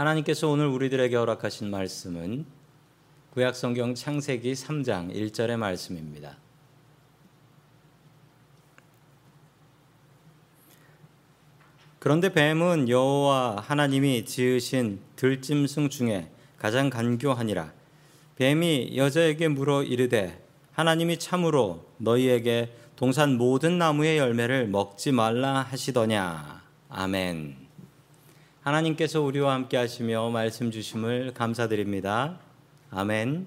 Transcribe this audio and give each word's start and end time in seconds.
하나님께서 0.00 0.48
오늘 0.48 0.66
우리들에게 0.66 1.14
허락하신 1.14 1.70
말씀은 1.70 2.46
구약성경 3.34 3.94
창세기 3.94 4.54
3장 4.54 5.14
1절의 5.14 5.58
말씀입니다. 5.58 6.38
그런데 11.98 12.32
뱀은 12.32 12.88
여호와 12.88 13.56
하나님이 13.60 14.24
지으신 14.24 15.00
들짐승 15.16 15.90
중에 15.90 16.30
가장 16.58 16.88
간교하니라. 16.88 17.70
뱀이 18.36 18.96
여자에게 18.96 19.48
물어 19.48 19.82
이르되 19.82 20.42
하나님이 20.72 21.18
참으로 21.18 21.84
너희에게 21.98 22.74
동산 22.96 23.36
모든 23.36 23.76
나무의 23.76 24.16
열매를 24.16 24.66
먹지 24.66 25.12
말라 25.12 25.60
하시더냐. 25.60 26.62
아멘. 26.88 27.59
하나님께서 28.62 29.22
우리와 29.22 29.54
함께 29.54 29.78
하시며 29.78 30.28
말씀 30.28 30.70
주심을 30.70 31.32
감사드립니다. 31.32 32.38
아멘. 32.90 33.46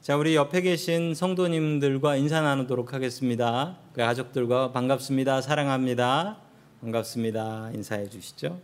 자, 0.00 0.16
우리 0.16 0.36
옆에 0.36 0.60
계신 0.60 1.12
성도님들과 1.12 2.14
인사 2.14 2.40
나누도록 2.40 2.92
하겠습니다. 2.94 3.76
그 3.92 4.00
가족들과 4.02 4.70
반갑습니다. 4.70 5.40
사랑합니다. 5.40 6.38
반갑습니다. 6.80 7.72
인사해 7.74 8.08
주시죠. 8.08 8.60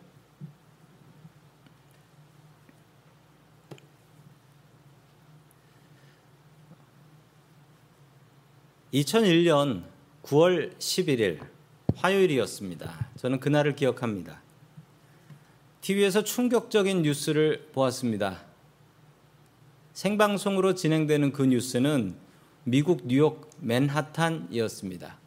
(2001년 8.95 9.83
9월 10.23 10.77
11일) 10.78 11.58
화요일이었습니다. 11.98 13.09
저는 13.16 13.41
그날을 13.41 13.75
기억합니다. 13.75 14.41
TV에서 15.80 16.23
충격적인 16.23 17.02
뉴스를 17.02 17.70
보았습니다. 17.73 18.43
생방송으로 19.95 20.75
진행되는 20.75 21.33
그 21.33 21.42
뉴스는 21.42 22.14
미국 22.62 23.06
뉴욕 23.06 23.50
맨하탄이었습니다. 23.61 25.19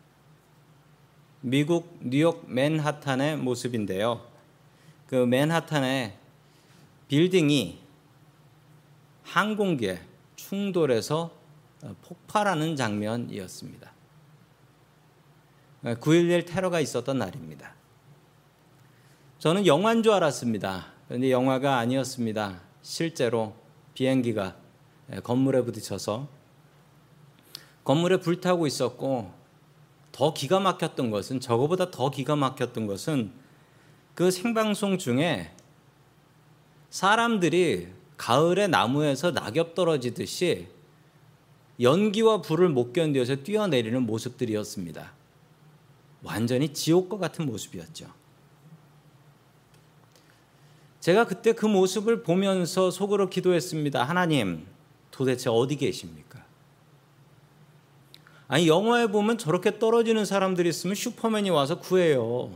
미국 1.42 1.98
뉴욕 2.02 2.45
맨하탄의 2.50 3.38
모습인데요. 3.38 4.26
그 5.08 5.16
맨하탄의 5.16 6.17
빌딩이 7.10 7.80
항공기에 9.23 10.02
충돌해서 10.36 11.32
폭발하는 12.04 12.78
장면이었습니다. 12.78 13.91
9.11 15.84 16.46
테러가 16.46 16.80
있었던 16.80 17.18
날입니다. 17.18 17.74
저는 19.40 19.66
영화인 19.66 20.04
줄 20.04 20.14
알았습니다. 20.14 20.88
그런데 21.08 21.32
영화가 21.32 21.78
아니었습니다. 21.78 22.62
실제로 22.84 23.56
비행기가 23.96 24.56
예, 25.12 25.20
건물에 25.20 25.64
부딪혀서 25.64 26.28
건물에 27.84 28.18
불타고 28.18 28.68
있었고 28.68 29.34
더 30.12 30.34
기가 30.34 30.60
막혔던 30.60 31.10
것은 31.10 31.40
저거보다 31.40 31.90
더 31.90 32.12
기가 32.12 32.36
막혔던 32.36 32.86
것은 32.86 33.32
그 34.14 34.30
생방송 34.30 34.98
중에 34.98 35.52
사람들이 36.92 37.88
가을에 38.18 38.68
나무에서 38.68 39.32
낙엽 39.32 39.73
떨어지듯이 39.73 40.68
연기와 41.80 42.42
불을 42.42 42.70
못 42.70 42.94
견뎌서 42.94 43.38
뛰어내리는 43.38 44.04
모습들이었습니다. 44.04 45.20
완전히 46.23 46.73
지옥과 46.73 47.17
같은 47.17 47.45
모습이었죠. 47.45 48.08
제가 51.00 51.25
그때 51.25 51.53
그 51.53 51.66
모습을 51.66 52.22
보면서 52.22 52.91
속으로 52.91 53.30
기도했습니다. 53.30 54.03
하나님, 54.03 54.67
도대체 55.09 55.49
어디 55.49 55.75
계십니까? 55.75 56.44
아니, 58.48 58.67
영화에 58.67 59.08
보면 59.08 59.37
저렇게 59.37 59.80
떨어지는 59.80 60.26
사람들이 60.26 60.70
있으면 60.70 60.95
슈퍼맨이 60.95 61.49
와서 61.49 61.80
구해요. 61.80 62.55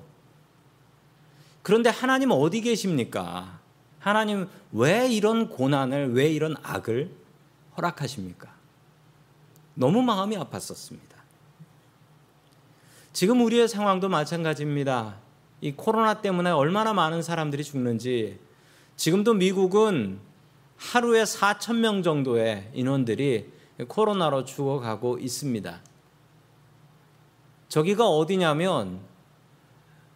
그런데 1.63 1.89
하나님 1.89 2.29
어디 2.31 2.61
계십니까? 2.61 3.59
하나님 3.97 4.47
왜 4.71 5.07
이런 5.11 5.49
고난을, 5.49 6.13
왜 6.13 6.29
이런 6.29 6.55
악을 6.61 7.09
허락하십니까? 7.75 8.53
너무 9.73 10.03
마음이 10.03 10.37
아팠었습니다. 10.37 11.14
지금 13.15 13.39
우리의 13.45 13.69
상황도 13.69 14.09
마찬가지입니다. 14.09 15.15
이 15.61 15.71
코로나 15.71 16.15
때문에 16.15 16.49
얼마나 16.49 16.91
많은 16.91 17.21
사람들이 17.21 17.63
죽는지 17.63 18.41
지금도 18.97 19.35
미국은 19.35 20.19
하루에 20.75 21.23
4천 21.23 21.77
명 21.77 22.03
정도의 22.03 22.69
인원들이 22.73 23.53
코로나로 23.87 24.43
죽어가고 24.43 25.19
있습니다. 25.19 25.81
저기가 27.69 28.05
어디냐면 28.05 28.99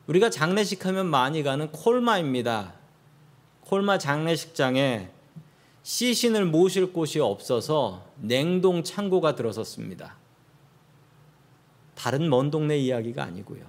우리가 0.08 0.30
장례식 0.30 0.86
하면 0.86 1.06
많이 1.06 1.42
가는 1.42 1.72
콜마입니다. 1.72 2.74
콜마 3.62 3.98
장례식장에 3.98 5.10
시신을 5.84 6.48
모실 6.48 6.92
곳이 6.92 7.22
없어서 7.22 8.06
냉동 8.18 8.84
창고가 8.84 9.36
들어섰습니다. 9.36 10.19
다른 12.00 12.30
먼 12.30 12.50
동네 12.50 12.78
이야기가 12.78 13.24
아니고요. 13.24 13.60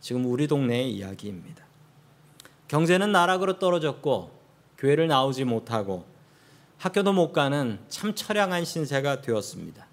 지금 0.00 0.24
우리 0.24 0.48
동네의 0.48 0.90
이야기입니다. 0.92 1.62
경제는 2.68 3.12
나락으로 3.12 3.58
떨어졌고 3.58 4.30
교회를 4.78 5.08
나오지 5.08 5.44
못하고 5.44 6.06
학교도 6.78 7.12
못 7.12 7.32
가는 7.32 7.78
참 7.90 8.14
처량한 8.14 8.64
신세가 8.64 9.20
되었습니다. 9.20 9.86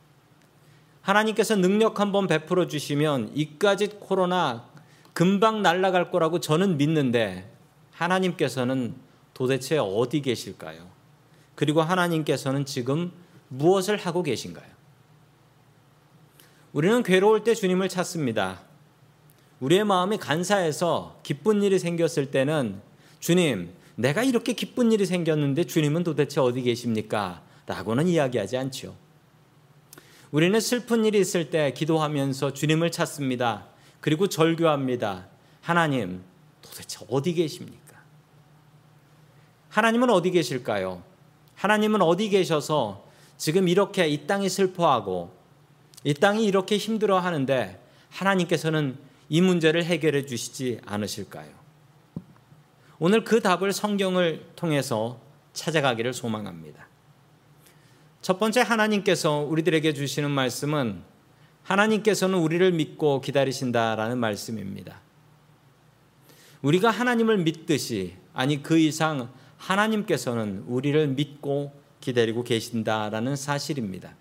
하나님께서 1.01 1.57
능력 1.57 1.99
한번 1.99 2.27
베풀어 2.27 2.67
주시면 2.67 3.31
이까지 3.35 3.87
코로나 3.99 4.69
금방 5.11 5.61
날아갈 5.61 6.09
거라고 6.09 6.39
저는 6.39 6.77
믿는데 6.77 7.51
하나님께서는 7.91 8.95
도대체 9.33 9.77
어디 9.77 10.21
계실까요? 10.21 10.87
그리고 11.55 11.81
하나님께서는 11.81 12.63
지금 12.63 13.11
무엇을 13.49 13.97
하고 13.97 14.23
계신가요? 14.23 14.72
우리는 16.73 17.03
괴로울 17.03 17.43
때 17.43 17.53
주님을 17.53 17.87
찾습니다. 17.87 18.61
우리의 19.59 19.83
마음이 19.83 20.17
간사해서 20.17 21.19
기쁜 21.21 21.61
일이 21.61 21.77
생겼을 21.77 22.31
때는 22.31 22.81
주님, 23.19 23.71
내가 23.95 24.23
이렇게 24.23 24.53
기쁜 24.53 24.91
일이 24.91 25.05
생겼는데 25.05 25.65
주님은 25.65 26.03
도대체 26.03 26.41
어디 26.41 26.63
계십니까? 26.63 27.43
라고는 27.67 28.07
이야기하지 28.07 28.57
않죠. 28.57 28.95
우리는 30.31 30.59
슬픈 30.59 31.05
일이 31.05 31.19
있을 31.19 31.51
때 31.51 31.73
기도하면서 31.73 32.53
주님을 32.53 32.91
찾습니다. 32.91 33.67
그리고 34.01 34.27
절규합니다. 34.27 35.27
하나님, 35.61 36.23
도대체 36.63 37.05
어디 37.07 37.35
계십니까? 37.35 38.01
하나님은 39.69 40.09
어디 40.09 40.31
계실까요? 40.31 41.03
하나님은 41.53 42.01
어디 42.01 42.29
계셔서 42.29 43.05
지금 43.37 43.67
이렇게 43.67 44.07
이 44.07 44.25
땅이 44.25 44.49
슬퍼하고 44.49 45.42
이 46.03 46.13
땅이 46.13 46.45
이렇게 46.45 46.77
힘들어 46.77 47.19
하는데 47.19 47.79
하나님께서는 48.09 48.97
이 49.29 49.41
문제를 49.41 49.83
해결해 49.83 50.25
주시지 50.25 50.79
않으실까요? 50.85 51.49
오늘 52.99 53.23
그 53.23 53.41
답을 53.41 53.73
성경을 53.73 54.51
통해서 54.55 55.19
찾아가기를 55.53 56.13
소망합니다. 56.13 56.87
첫 58.21 58.39
번째 58.39 58.61
하나님께서 58.61 59.39
우리들에게 59.39 59.93
주시는 59.93 60.31
말씀은 60.31 61.03
하나님께서는 61.63 62.37
우리를 62.37 62.71
믿고 62.71 63.21
기다리신다라는 63.21 64.17
말씀입니다. 64.17 65.01
우리가 66.61 66.89
하나님을 66.89 67.39
믿듯이 67.39 68.15
아니 68.33 68.63
그 68.63 68.77
이상 68.77 69.29
하나님께서는 69.57 70.63
우리를 70.67 71.07
믿고 71.09 71.73
기다리고 71.99 72.43
계신다라는 72.43 73.35
사실입니다. 73.35 74.15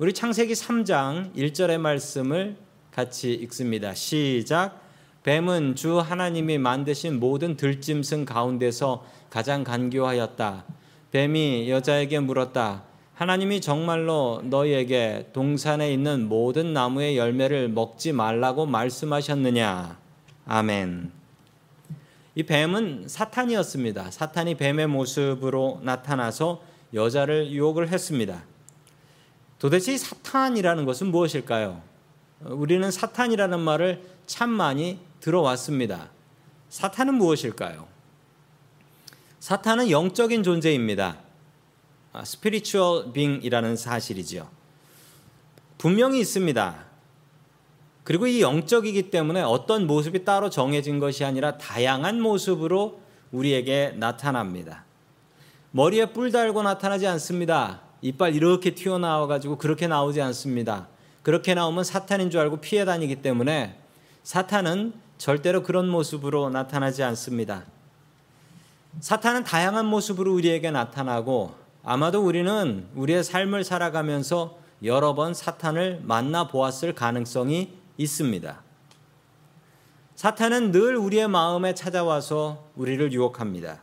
우리 0.00 0.14
창세기 0.14 0.54
3장 0.54 1.34
1절의 1.34 1.76
말씀을 1.76 2.56
같이 2.90 3.34
읽습니다. 3.34 3.92
시작. 3.92 4.80
뱀은 5.24 5.76
주 5.76 5.98
하나님이 5.98 6.56
만드신 6.56 7.20
모든 7.20 7.54
들짐승 7.54 8.24
가운데서 8.24 9.04
가장 9.28 9.62
간교하였다. 9.62 10.64
뱀이 11.10 11.68
여자에게 11.68 12.18
물었다. 12.20 12.84
하나님이 13.12 13.60
정말로 13.60 14.40
너희에게 14.42 15.28
동산에 15.34 15.92
있는 15.92 16.30
모든 16.30 16.72
나무의 16.72 17.18
열매를 17.18 17.68
먹지 17.68 18.12
말라고 18.12 18.64
말씀하셨느냐? 18.64 19.98
아멘. 20.46 21.12
이 22.36 22.42
뱀은 22.42 23.04
사탄이었습니다. 23.06 24.12
사탄이 24.12 24.54
뱀의 24.54 24.86
모습으로 24.86 25.80
나타나서 25.82 26.62
여자를 26.94 27.50
유혹을 27.50 27.88
했습니다. 27.90 28.48
도대체 29.60 29.92
이 29.92 29.98
사탄이라는 29.98 30.86
것은 30.86 31.08
무엇일까요? 31.08 31.82
우리는 32.40 32.90
사탄이라는 32.90 33.60
말을 33.60 34.02
참 34.26 34.48
많이 34.48 34.98
들어왔습니다. 35.20 36.08
사탄은 36.70 37.14
무엇일까요? 37.14 37.86
사탄은 39.38 39.90
영적인 39.90 40.42
존재입니다. 40.42 41.18
스피리추얼 42.24 43.12
빙이라는 43.12 43.76
사실이지요. 43.76 44.48
분명히 45.76 46.20
있습니다. 46.20 46.86
그리고 48.02 48.26
이 48.26 48.40
영적이기 48.40 49.10
때문에 49.10 49.42
어떤 49.42 49.86
모습이 49.86 50.24
따로 50.24 50.48
정해진 50.48 50.98
것이 51.00 51.22
아니라 51.22 51.58
다양한 51.58 52.18
모습으로 52.20 52.98
우리에게 53.30 53.92
나타납니다. 53.96 54.84
머리에 55.70 56.06
뿔 56.06 56.32
달고 56.32 56.62
나타나지 56.62 57.06
않습니다. 57.06 57.89
이빨 58.02 58.34
이렇게 58.34 58.74
튀어나와 58.74 59.26
가지고 59.26 59.58
그렇게 59.58 59.86
나오지 59.86 60.20
않습니다. 60.22 60.88
그렇게 61.22 61.54
나오면 61.54 61.84
사탄인 61.84 62.30
줄 62.30 62.40
알고 62.40 62.58
피해 62.58 62.84
다니기 62.84 63.16
때문에 63.16 63.78
사탄은 64.22 64.94
절대로 65.18 65.62
그런 65.62 65.88
모습으로 65.88 66.50
나타나지 66.50 67.02
않습니다. 67.02 67.64
사탄은 69.00 69.44
다양한 69.44 69.86
모습으로 69.86 70.34
우리에게 70.34 70.70
나타나고 70.70 71.54
아마도 71.84 72.24
우리는 72.24 72.86
우리의 72.94 73.22
삶을 73.22 73.64
살아가면서 73.64 74.58
여러 74.82 75.14
번 75.14 75.34
사탄을 75.34 76.00
만나 76.02 76.48
보았을 76.48 76.94
가능성이 76.94 77.74
있습니다. 77.98 78.62
사탄은 80.16 80.72
늘 80.72 80.96
우리의 80.96 81.28
마음에 81.28 81.74
찾아와서 81.74 82.64
우리를 82.76 83.12
유혹합니다. 83.12 83.82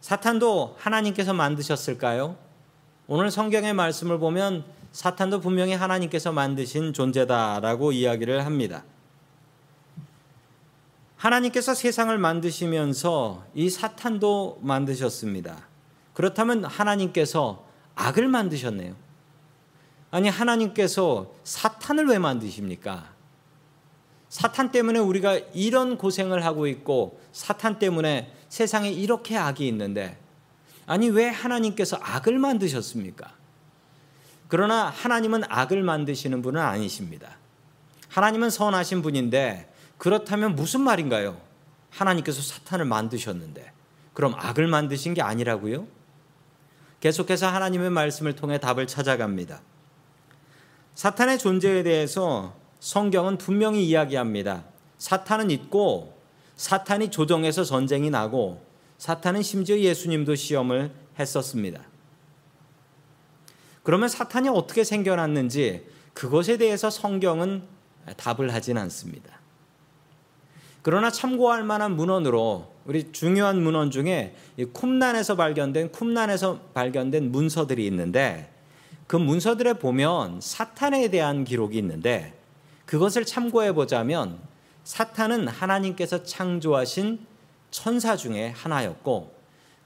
사탄도 0.00 0.76
하나님께서 0.78 1.34
만드셨을까요? 1.34 2.36
오늘 3.10 3.30
성경의 3.30 3.72
말씀을 3.72 4.18
보면 4.18 4.66
사탄도 4.92 5.40
분명히 5.40 5.72
하나님께서 5.72 6.30
만드신 6.30 6.92
존재다라고 6.92 7.92
이야기를 7.92 8.44
합니다. 8.44 8.84
하나님께서 11.16 11.72
세상을 11.72 12.16
만드시면서 12.18 13.46
이 13.54 13.70
사탄도 13.70 14.58
만드셨습니다. 14.60 15.66
그렇다면 16.12 16.66
하나님께서 16.66 17.64
악을 17.94 18.28
만드셨네요. 18.28 18.94
아니, 20.10 20.28
하나님께서 20.28 21.32
사탄을 21.44 22.08
왜 22.08 22.18
만드십니까? 22.18 23.10
사탄 24.28 24.70
때문에 24.70 24.98
우리가 24.98 25.38
이런 25.54 25.96
고생을 25.96 26.44
하고 26.44 26.66
있고, 26.66 27.18
사탄 27.32 27.78
때문에 27.78 28.34
세상에 28.50 28.90
이렇게 28.90 29.38
악이 29.38 29.66
있는데, 29.66 30.18
아니, 30.88 31.10
왜 31.10 31.28
하나님께서 31.28 31.98
악을 32.02 32.38
만드셨습니까? 32.38 33.30
그러나 34.48 34.86
하나님은 34.86 35.42
악을 35.46 35.82
만드시는 35.82 36.40
분은 36.40 36.60
아니십니다. 36.60 37.36
하나님은 38.08 38.48
선하신 38.48 39.02
분인데, 39.02 39.70
그렇다면 39.98 40.54
무슨 40.54 40.80
말인가요? 40.80 41.38
하나님께서 41.90 42.40
사탄을 42.40 42.86
만드셨는데, 42.86 43.70
그럼 44.14 44.34
악을 44.34 44.66
만드신 44.66 45.12
게 45.12 45.20
아니라고요? 45.20 45.86
계속해서 47.00 47.48
하나님의 47.48 47.90
말씀을 47.90 48.34
통해 48.34 48.58
답을 48.58 48.86
찾아갑니다. 48.86 49.60
사탄의 50.94 51.38
존재에 51.38 51.82
대해서 51.82 52.56
성경은 52.80 53.36
분명히 53.36 53.86
이야기합니다. 53.86 54.64
사탄은 54.96 55.50
있고 55.50 56.18
사탄이 56.56 57.10
조정해서 57.10 57.62
전쟁이 57.62 58.10
나고 58.10 58.66
사탄은 58.98 59.42
심지어 59.42 59.78
예수님도 59.78 60.34
시험을 60.34 60.90
했었습니다. 61.18 61.82
그러면 63.82 64.08
사탄이 64.08 64.48
어떻게 64.48 64.84
생겨났는지 64.84 65.86
그것에 66.12 66.58
대해서 66.58 66.90
성경은 66.90 67.62
답을 68.16 68.52
하진 68.52 68.76
않습니다. 68.76 69.38
그러나 70.82 71.10
참고할 71.10 71.64
만한 71.64 71.96
문헌으로 71.96 72.72
우리 72.86 73.12
중요한 73.12 73.62
문헌 73.62 73.90
중에 73.90 74.34
쿰난에서 74.72 75.36
발견된 75.36 75.92
쿰난에서 75.92 76.60
발견된 76.74 77.30
문서들이 77.30 77.86
있는데 77.86 78.52
그 79.06 79.16
문서들에 79.16 79.74
보면 79.74 80.40
사탄에 80.40 81.08
대한 81.08 81.44
기록이 81.44 81.78
있는데 81.78 82.38
그것을 82.86 83.24
참고해 83.24 83.72
보자면 83.72 84.38
사탄은 84.84 85.48
하나님께서 85.48 86.24
창조하신 86.24 87.26
천사 87.70 88.16
중에 88.16 88.50
하나였고 88.50 89.36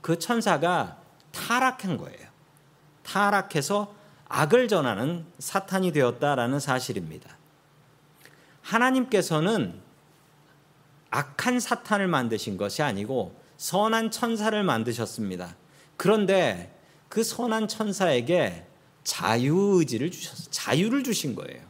그 0.00 0.19
천사가 0.19 0.99
타락한 1.32 1.96
거예요. 1.96 2.29
타락해서 3.02 3.94
악을 4.29 4.69
전하는 4.69 5.26
사탄이 5.38 5.93
되었다라는 5.93 6.61
사실입니다. 6.61 7.37
하나님께서는 8.62 9.81
악한 11.11 11.61
사탄을 11.61 12.08
만드신 12.08 12.56
것이 12.56 12.82
아니고 12.82 13.38
선한 13.58 14.11
천사를 14.11 14.62
만드셨습니다. 14.62 15.56
그런데 15.96 16.75
그 17.08 17.23
선한 17.23 17.69
천사에게 17.69 18.67
자유의지를 19.05 20.11
주셔서 20.11 20.50
자유를 20.50 21.05
주신 21.05 21.34
거예요. 21.34 21.61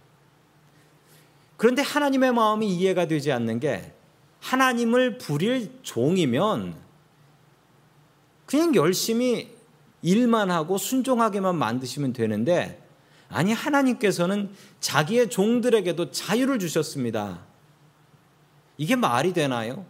그런데 1.57 1.83
하나님의 1.83 2.33
마음이 2.33 2.73
이해가 2.75 3.07
되지 3.07 3.33
않는 3.33 3.61
게 3.61 3.95
하나님을 4.43 5.19
부릴 5.19 5.71
종이면 5.83 6.75
그냥 8.45 8.75
열심히 8.75 9.55
일만 10.03 10.51
하고 10.51 10.79
순종하게만 10.79 11.57
만드시면 11.57 12.13
되는데 12.13 12.83
아니 13.29 13.53
하나님께서는 13.53 14.51
자기의 14.81 15.31
종들에게도 15.31 16.11
자유를 16.11 16.59
주셨습니다. 16.59 17.41
이게 18.77 18.97
말이 18.97 19.33
되나요? 19.33 19.87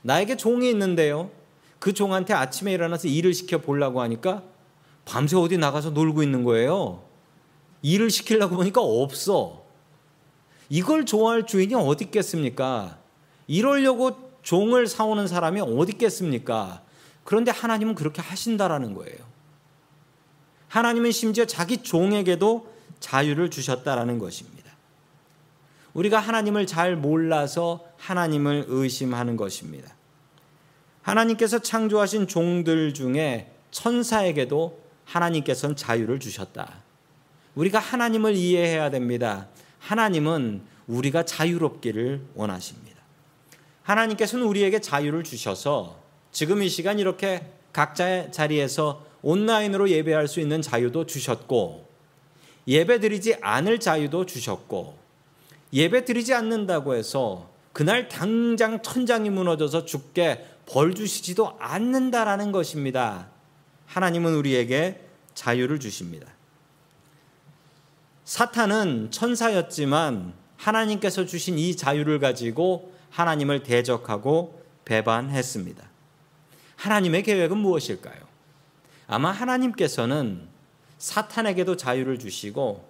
나에게 0.00 0.36
종이 0.36 0.70
있는데요. 0.70 1.30
그 1.78 1.92
종한테 1.92 2.32
아침에 2.32 2.72
일어나서 2.72 3.08
일을 3.08 3.34
시켜 3.34 3.58
보려고 3.58 4.00
하니까 4.00 4.42
밤새 5.04 5.36
어디 5.36 5.58
나가서 5.58 5.90
놀고 5.90 6.22
있는 6.22 6.44
거예요. 6.44 7.04
일을 7.82 8.10
시키려고 8.10 8.56
보니까 8.56 8.80
없어. 8.80 9.64
이걸 10.70 11.04
좋아할 11.04 11.46
주인이 11.46 11.74
어디 11.74 12.04
있겠습니까? 12.04 13.01
이러려고 13.46 14.32
종을 14.42 14.86
사오는 14.86 15.26
사람이 15.26 15.60
어디 15.60 15.92
있겠습니까? 15.92 16.82
그런데 17.24 17.50
하나님은 17.50 17.94
그렇게 17.94 18.20
하신다라는 18.20 18.94
거예요. 18.94 19.18
하나님은 20.68 21.12
심지어 21.12 21.44
자기 21.44 21.82
종에게도 21.82 22.72
자유를 22.98 23.50
주셨다라는 23.50 24.18
것입니다. 24.18 24.72
우리가 25.94 26.18
하나님을 26.18 26.66
잘 26.66 26.96
몰라서 26.96 27.84
하나님을 27.98 28.64
의심하는 28.68 29.36
것입니다. 29.36 29.94
하나님께서 31.02 31.58
창조하신 31.58 32.28
종들 32.28 32.94
중에 32.94 33.52
천사에게도 33.70 34.80
하나님께서는 35.04 35.76
자유를 35.76 36.20
주셨다. 36.20 36.82
우리가 37.54 37.78
하나님을 37.78 38.34
이해해야 38.34 38.90
됩니다. 38.90 39.48
하나님은 39.80 40.62
우리가 40.86 41.24
자유롭기를 41.24 42.28
원하십니다. 42.34 42.91
하나님께서는 43.82 44.44
우리에게 44.46 44.80
자유를 44.80 45.24
주셔서 45.24 45.96
지금 46.30 46.62
이 46.62 46.68
시간 46.68 46.98
이렇게 46.98 47.46
각자의 47.72 48.32
자리에서 48.32 49.04
온라인으로 49.22 49.90
예배할 49.90 50.28
수 50.28 50.40
있는 50.40 50.62
자유도 50.62 51.06
주셨고 51.06 51.88
예배 52.66 53.00
드리지 53.00 53.36
않을 53.40 53.80
자유도 53.80 54.26
주셨고 54.26 54.96
예배 55.72 56.04
드리지 56.04 56.34
않는다고 56.34 56.94
해서 56.94 57.50
그날 57.72 58.08
당장 58.08 58.82
천장이 58.82 59.30
무너져서 59.30 59.86
죽게 59.86 60.46
벌 60.66 60.94
주시지도 60.94 61.56
않는다라는 61.58 62.52
것입니다. 62.52 63.28
하나님은 63.86 64.34
우리에게 64.34 65.00
자유를 65.34 65.80
주십니다. 65.80 66.26
사탄은 68.24 69.10
천사였지만 69.10 70.34
하나님께서 70.56 71.26
주신 71.26 71.58
이 71.58 71.76
자유를 71.76 72.20
가지고 72.20 72.92
하나님을 73.12 73.62
대적하고 73.62 74.62
배반했습니다. 74.84 75.84
하나님의 76.76 77.22
계획은 77.22 77.56
무엇일까요? 77.56 78.20
아마 79.06 79.30
하나님께서는 79.30 80.48
사탄에게도 80.98 81.76
자유를 81.76 82.18
주시고 82.18 82.88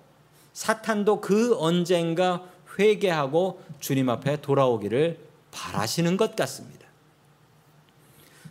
사탄도 0.52 1.20
그 1.20 1.56
언젠가 1.58 2.42
회개하고 2.78 3.62
주님 3.80 4.08
앞에 4.08 4.40
돌아오기를 4.40 5.18
바라시는 5.50 6.16
것 6.16 6.36
같습니다. 6.36 6.86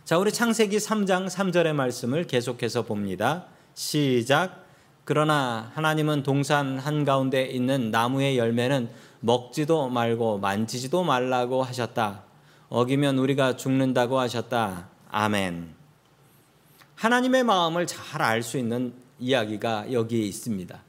자, 0.04 0.18
우리 0.18 0.32
창세기 0.32 0.76
3장 0.76 1.28
3절의 1.28 1.72
말씀을 1.72 2.26
계속해서 2.26 2.82
봅니다. 2.82 3.46
시작. 3.74 4.66
그러나 5.04 5.70
하나님은 5.74 6.22
동산 6.22 6.78
한가운데 6.78 7.46
있는 7.46 7.90
나무의 7.90 8.38
열매는 8.38 8.90
먹지도 9.22 9.88
말고 9.88 10.38
만지지도 10.38 11.04
말라고 11.04 11.62
하셨다. 11.62 12.24
어기면 12.68 13.18
우리가 13.18 13.56
죽는다고 13.56 14.18
하셨다. 14.18 14.88
아멘. 15.10 15.74
하나님의 16.96 17.44
마음을 17.44 17.86
잘 17.86 18.20
알 18.22 18.42
수 18.42 18.58
있는 18.58 18.94
이야기가 19.18 19.92
여기에 19.92 20.24
있습니다. 20.26 20.82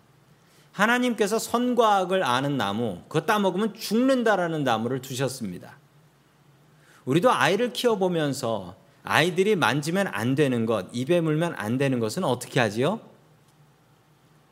하나님께서 0.71 1.37
선과 1.37 1.97
악을 1.97 2.23
아는 2.23 2.57
나무, 2.57 3.01
그거 3.07 3.21
따먹으면 3.21 3.75
죽는다라는 3.75 4.63
나무를 4.63 5.01
두셨습니다. 5.01 5.77
우리도 7.05 7.31
아이를 7.31 7.73
키워보면서 7.73 8.75
아이들이 9.03 9.55
만지면 9.55 10.07
안 10.07 10.33
되는 10.33 10.65
것, 10.65 10.87
입에 10.91 11.21
물면 11.21 11.53
안 11.57 11.77
되는 11.77 11.99
것은 11.99 12.23
어떻게 12.23 12.59
하지요? 12.59 12.99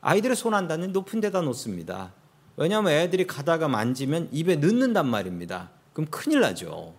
아이들의 0.01 0.35
손한 0.35 0.67
단위 0.67 0.87
높은 0.89 1.21
데다 1.21 1.41
놓습니다. 1.41 2.11
왜냐하면 2.57 2.91
애들이 2.93 3.25
가다가 3.27 3.67
만지면 3.67 4.29
입에 4.31 4.55
넣는단 4.57 5.07
말입니다. 5.07 5.69
그럼 5.93 6.07
큰일 6.09 6.41
나죠. 6.41 6.93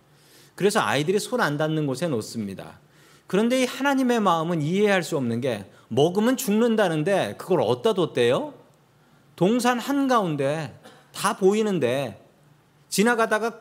그래서 0.55 0.79
아이들이 0.81 1.19
손 1.19 1.41
안 1.41 1.57
닿는 1.57 1.87
곳에 1.87 2.07
놓습니다. 2.07 2.79
그런데 3.27 3.63
이 3.63 3.65
하나님의 3.65 4.19
마음은 4.19 4.61
이해할 4.61 5.03
수 5.03 5.17
없는 5.17 5.41
게 5.41 5.65
먹으면 5.87 6.37
죽는다는데 6.37 7.35
그걸 7.37 7.61
어디다 7.61 7.93
뒀대요? 7.93 8.53
동산 9.35 9.79
한가운데 9.79 10.79
다 11.13 11.37
보이는데 11.37 12.23
지나가다가 12.89 13.59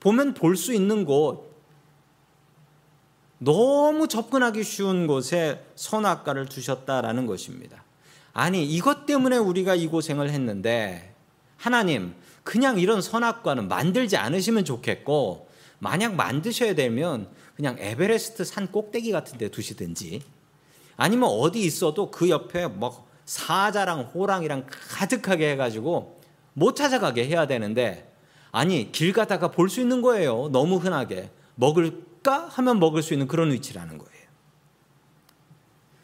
보면 0.00 0.34
볼 0.34 0.56
수 0.56 0.74
있는 0.74 1.04
곳 1.04 1.50
너무 3.38 4.06
접근하기 4.08 4.62
쉬운 4.64 5.06
곳에 5.06 5.64
선악과를 5.76 6.46
두셨다라는 6.46 7.26
것입니다. 7.26 7.82
아니 8.34 8.64
이것 8.66 9.06
때문에 9.06 9.38
우리가 9.38 9.74
이 9.74 9.86
고생을 9.86 10.30
했는데 10.30 11.09
하나님 11.60 12.14
그냥 12.42 12.78
이런 12.78 13.02
선악과는 13.02 13.68
만들지 13.68 14.16
않으시면 14.16 14.64
좋겠고 14.64 15.48
만약 15.78 16.14
만드셔야 16.14 16.74
되면 16.74 17.28
그냥 17.54 17.76
에베레스트 17.78 18.44
산 18.44 18.72
꼭대기 18.72 19.12
같은 19.12 19.36
데 19.36 19.48
두시든지 19.48 20.22
아니면 20.96 21.28
어디 21.28 21.60
있어도 21.60 22.10
그 22.10 22.30
옆에 22.30 22.66
뭐 22.66 23.06
사자랑 23.26 24.00
호랑이랑 24.14 24.66
가득하게 24.70 25.50
해가지고 25.50 26.18
못 26.54 26.76
찾아가게 26.76 27.26
해야 27.28 27.46
되는데 27.46 28.10
아니 28.52 28.90
길 28.90 29.12
가다가 29.12 29.50
볼 29.50 29.68
수 29.68 29.80
있는 29.80 30.00
거예요. 30.00 30.48
너무 30.50 30.76
흔하게 30.76 31.30
먹을까 31.56 32.48
하면 32.48 32.80
먹을 32.80 33.02
수 33.02 33.12
있는 33.12 33.28
그런 33.28 33.52
위치라는 33.52 33.98
거예요. 33.98 34.10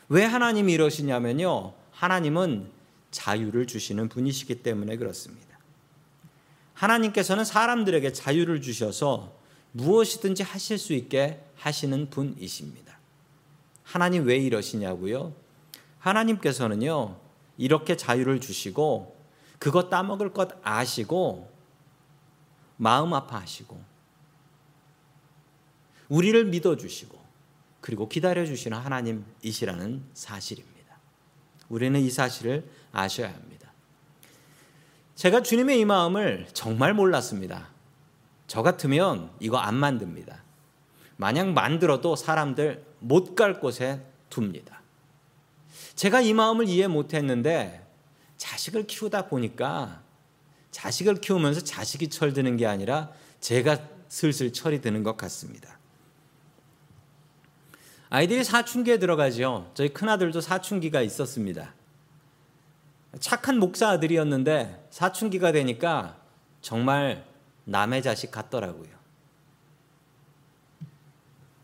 왜 0.09 0.25
하나님이 0.25 0.75
이러시냐면요. 0.75 1.73
하나님은 1.93 2.71
자유를 3.11 3.67
주시는 3.67 4.11
분이시기 4.11 4.63
때문에 4.63 4.97
그렇습니다. 4.97 5.46
하나님께서는 6.76 7.45
사람들에게 7.45 8.12
자유를 8.12 8.61
주셔서 8.61 9.35
무엇이든지 9.73 10.42
하실 10.42 10.78
수 10.78 10.92
있게 10.92 11.42
하시는 11.56 12.11
분이십니다. 12.11 12.99
하나님 13.83 14.26
왜 14.26 14.37
이러시냐고요? 14.37 15.35
하나님께서는요, 15.99 17.18
이렇게 17.56 17.97
자유를 17.97 18.40
주시고, 18.40 19.16
그것 19.59 19.88
따먹을 19.88 20.33
것 20.33 20.50
아시고, 20.62 21.50
마음 22.76 23.14
아파하시고, 23.14 23.83
우리를 26.09 26.45
믿어주시고, 26.45 27.18
그리고 27.80 28.09
기다려주시는 28.09 28.76
하나님이시라는 28.76 30.04
사실입니다. 30.12 30.99
우리는 31.68 31.99
이 32.00 32.11
사실을 32.11 32.68
아셔야 32.92 33.33
합니다. 33.33 33.56
제가 35.16 35.42
주님의 35.42 35.80
이 35.80 35.85
마음을 35.85 36.46
정말 36.52 36.92
몰랐습니다. 36.92 37.68
저 38.46 38.62
같으면 38.62 39.30
이거 39.40 39.56
안 39.56 39.75
만듭니다. 39.75 40.44
만약 41.16 41.49
만들어도 41.49 42.16
사람들 42.16 42.85
못 43.00 43.35
갈 43.35 43.58
곳에 43.58 44.02
둡니다. 44.37 44.82
제가 45.94 46.20
이 46.20 46.35
마음을 46.35 46.68
이해 46.68 46.87
못 46.87 47.14
했는데 47.14 47.87
자식을 48.37 48.87
키우다 48.87 49.28
보니까 49.28 50.02
자식을 50.70 51.23
키우면서 51.23 51.62
자식이 51.62 52.08
철드는 52.08 52.58
게 52.58 52.66
아니라 52.66 53.11
제가 53.40 53.78
슬슬 54.08 54.52
철이 54.52 54.82
드는 54.82 55.02
것 55.02 55.16
같습니다. 55.16 55.78
아이들이 58.11 58.44
사춘기에 58.44 58.99
들어가죠. 58.99 59.70
저희 59.75 59.88
큰아들도 59.88 60.42
사춘기가 60.42 61.00
있었습니다. 61.00 61.75
착한 63.20 63.58
목사 63.58 63.90
아들이었는데 63.90 64.88
사춘기가 64.90 65.52
되니까 65.52 66.16
정말 66.61 67.25
남의 67.64 68.02
자식 68.02 68.30
같더라고요. 68.30 68.96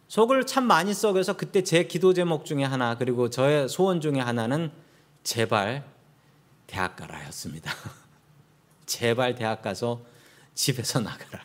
속을 0.08 0.46
참 0.46 0.64
많이 0.64 0.92
썩여서 0.92 1.36
그때 1.36 1.62
제 1.64 1.84
기도 1.84 2.12
제목 2.12 2.44
중에 2.44 2.64
하나 2.64 2.98
그리고 2.98 3.30
저의 3.30 3.68
소원 3.68 4.00
중에 4.00 4.20
하나는 4.20 4.70
제발 5.24 5.84
대학 6.66 6.96
가라였습니다. 6.96 7.72
제발 8.84 9.34
대학 9.34 9.62
가서 9.62 10.02
집에서 10.54 11.00
나가라. 11.00 11.44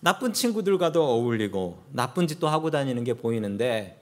나쁜 0.00 0.34
친구들과도 0.34 1.02
어울리고 1.02 1.82
나쁜 1.90 2.26
짓도 2.26 2.48
하고 2.48 2.70
다니는 2.70 3.04
게 3.04 3.14
보이는데 3.14 3.98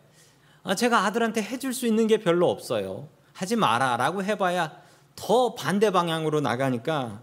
아, 0.64 0.74
제가 0.74 1.04
아들한테 1.04 1.42
해줄 1.42 1.72
수 1.72 1.86
있는 1.86 2.08
게 2.08 2.18
별로 2.18 2.50
없어요. 2.50 3.08
하지 3.32 3.56
마라 3.56 3.96
라고 3.96 4.22
해봐야 4.22 4.80
더 5.16 5.54
반대 5.54 5.90
방향으로 5.90 6.40
나가니까 6.40 7.22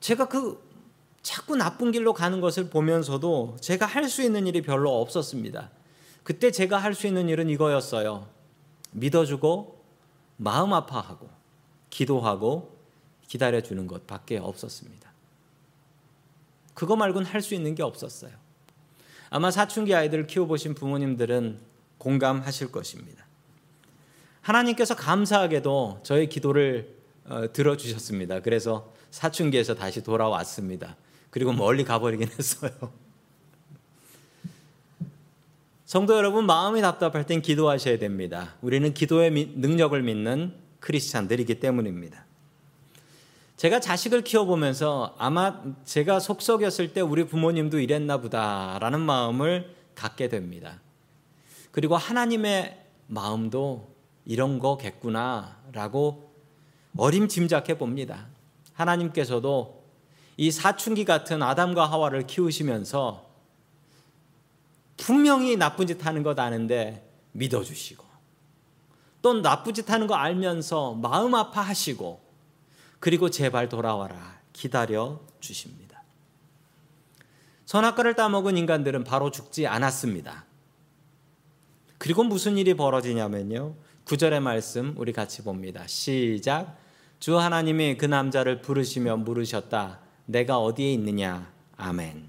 제가 0.00 0.28
그 0.28 0.62
자꾸 1.22 1.56
나쁜 1.56 1.92
길로 1.92 2.12
가는 2.12 2.40
것을 2.40 2.68
보면서도 2.68 3.56
제가 3.60 3.86
할 3.86 4.08
수 4.08 4.22
있는 4.22 4.46
일이 4.46 4.60
별로 4.62 5.00
없었습니다. 5.00 5.70
그때 6.24 6.50
제가 6.50 6.78
할 6.78 6.94
수 6.94 7.06
있는 7.06 7.28
일은 7.28 7.48
이거였어요. 7.48 8.28
믿어주고 8.92 9.82
마음 10.36 10.72
아파하고 10.72 11.28
기도하고 11.90 12.76
기다려주는 13.28 13.86
것밖에 13.86 14.38
없었습니다. 14.38 15.10
그거 16.74 16.96
말고는 16.96 17.26
할 17.26 17.40
수 17.42 17.54
있는 17.54 17.74
게 17.74 17.82
없었어요. 17.82 18.32
아마 19.30 19.50
사춘기 19.50 19.94
아이들을 19.94 20.26
키워보신 20.26 20.74
부모님들은 20.74 21.60
공감하실 21.98 22.72
것입니다. 22.72 23.21
하나님께서 24.42 24.94
감사하게도 24.94 26.00
저의 26.02 26.28
기도를 26.28 26.96
어, 27.24 27.52
들어주셨습니다. 27.52 28.40
그래서 28.40 28.92
사춘기에서 29.10 29.74
다시 29.74 30.02
돌아왔습니다. 30.02 30.96
그리고 31.30 31.52
멀리 31.52 31.84
가버리긴 31.84 32.28
했어요. 32.36 32.70
성도 35.84 36.16
여러분, 36.16 36.46
마음이 36.46 36.80
답답할 36.80 37.26
땐 37.26 37.42
기도하셔야 37.42 37.98
됩니다. 37.98 38.54
우리는 38.62 38.92
기도의 38.92 39.30
능력을 39.30 40.00
믿는 40.02 40.54
크리스찬들이기 40.80 41.60
때문입니다. 41.60 42.24
제가 43.56 43.78
자식을 43.78 44.24
키워보면서 44.24 45.14
아마 45.18 45.62
제가 45.84 46.18
속썩였을 46.18 46.92
때 46.94 47.00
우리 47.00 47.24
부모님도 47.24 47.78
이랬나 47.78 48.18
보다라는 48.18 49.00
마음을 49.00 49.76
갖게 49.94 50.28
됩니다. 50.28 50.80
그리고 51.70 51.96
하나님의 51.96 52.84
마음도 53.06 53.91
이런 54.24 54.58
거겠구나라고 54.58 56.32
어림짐작해 56.96 57.78
봅니다. 57.78 58.28
하나님께서도 58.74 59.82
이 60.36 60.50
사춘기 60.50 61.04
같은 61.04 61.42
아담과 61.42 61.90
하와를 61.90 62.26
키우시면서 62.26 63.30
분명히 64.96 65.56
나쁜 65.56 65.86
짓 65.86 66.04
하는 66.06 66.22
것 66.22 66.38
아는데 66.38 67.08
믿어주시고 67.32 68.04
또 69.22 69.40
나쁜 69.40 69.74
짓 69.74 69.90
하는 69.90 70.06
거 70.06 70.14
알면서 70.14 70.94
마음 70.94 71.34
아파하시고 71.34 72.20
그리고 73.00 73.30
제발 73.30 73.68
돌아와라 73.68 74.40
기다려 74.52 75.20
주십니다. 75.40 76.02
선악과를 77.64 78.14
따먹은 78.14 78.56
인간들은 78.56 79.04
바로 79.04 79.30
죽지 79.30 79.66
않았습니다. 79.66 80.44
그리고 81.98 82.22
무슨 82.24 82.58
일이 82.58 82.74
벌어지냐면요. 82.74 83.74
9절의 84.12 84.40
말씀 84.40 84.92
우리 84.98 85.10
같이 85.10 85.42
봅니다. 85.42 85.86
시작. 85.86 86.76
주 87.18 87.38
하나님이 87.38 87.96
그 87.96 88.04
남자를 88.04 88.60
부르시며 88.60 89.16
물으셨다. 89.16 90.00
내가 90.26 90.58
어디에 90.58 90.92
있느냐? 90.92 91.50
아멘. 91.78 92.28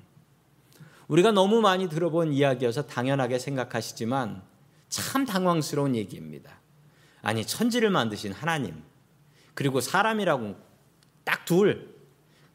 우리가 1.09 1.33
너무 1.33 1.59
많이 1.59 1.89
들어본 1.89 2.31
이야기여서 2.31 2.87
당연하게 2.87 3.37
생각하시지만 3.37 4.43
참 4.87 5.25
당황스러운 5.25 5.97
얘기입니다. 5.97 6.57
아니, 7.21 7.45
천지를 7.45 7.89
만드신 7.89 8.31
하나님, 8.31 8.81
그리고 9.53 9.81
사람이라고 9.81 10.55
딱 11.25 11.43
둘, 11.43 11.97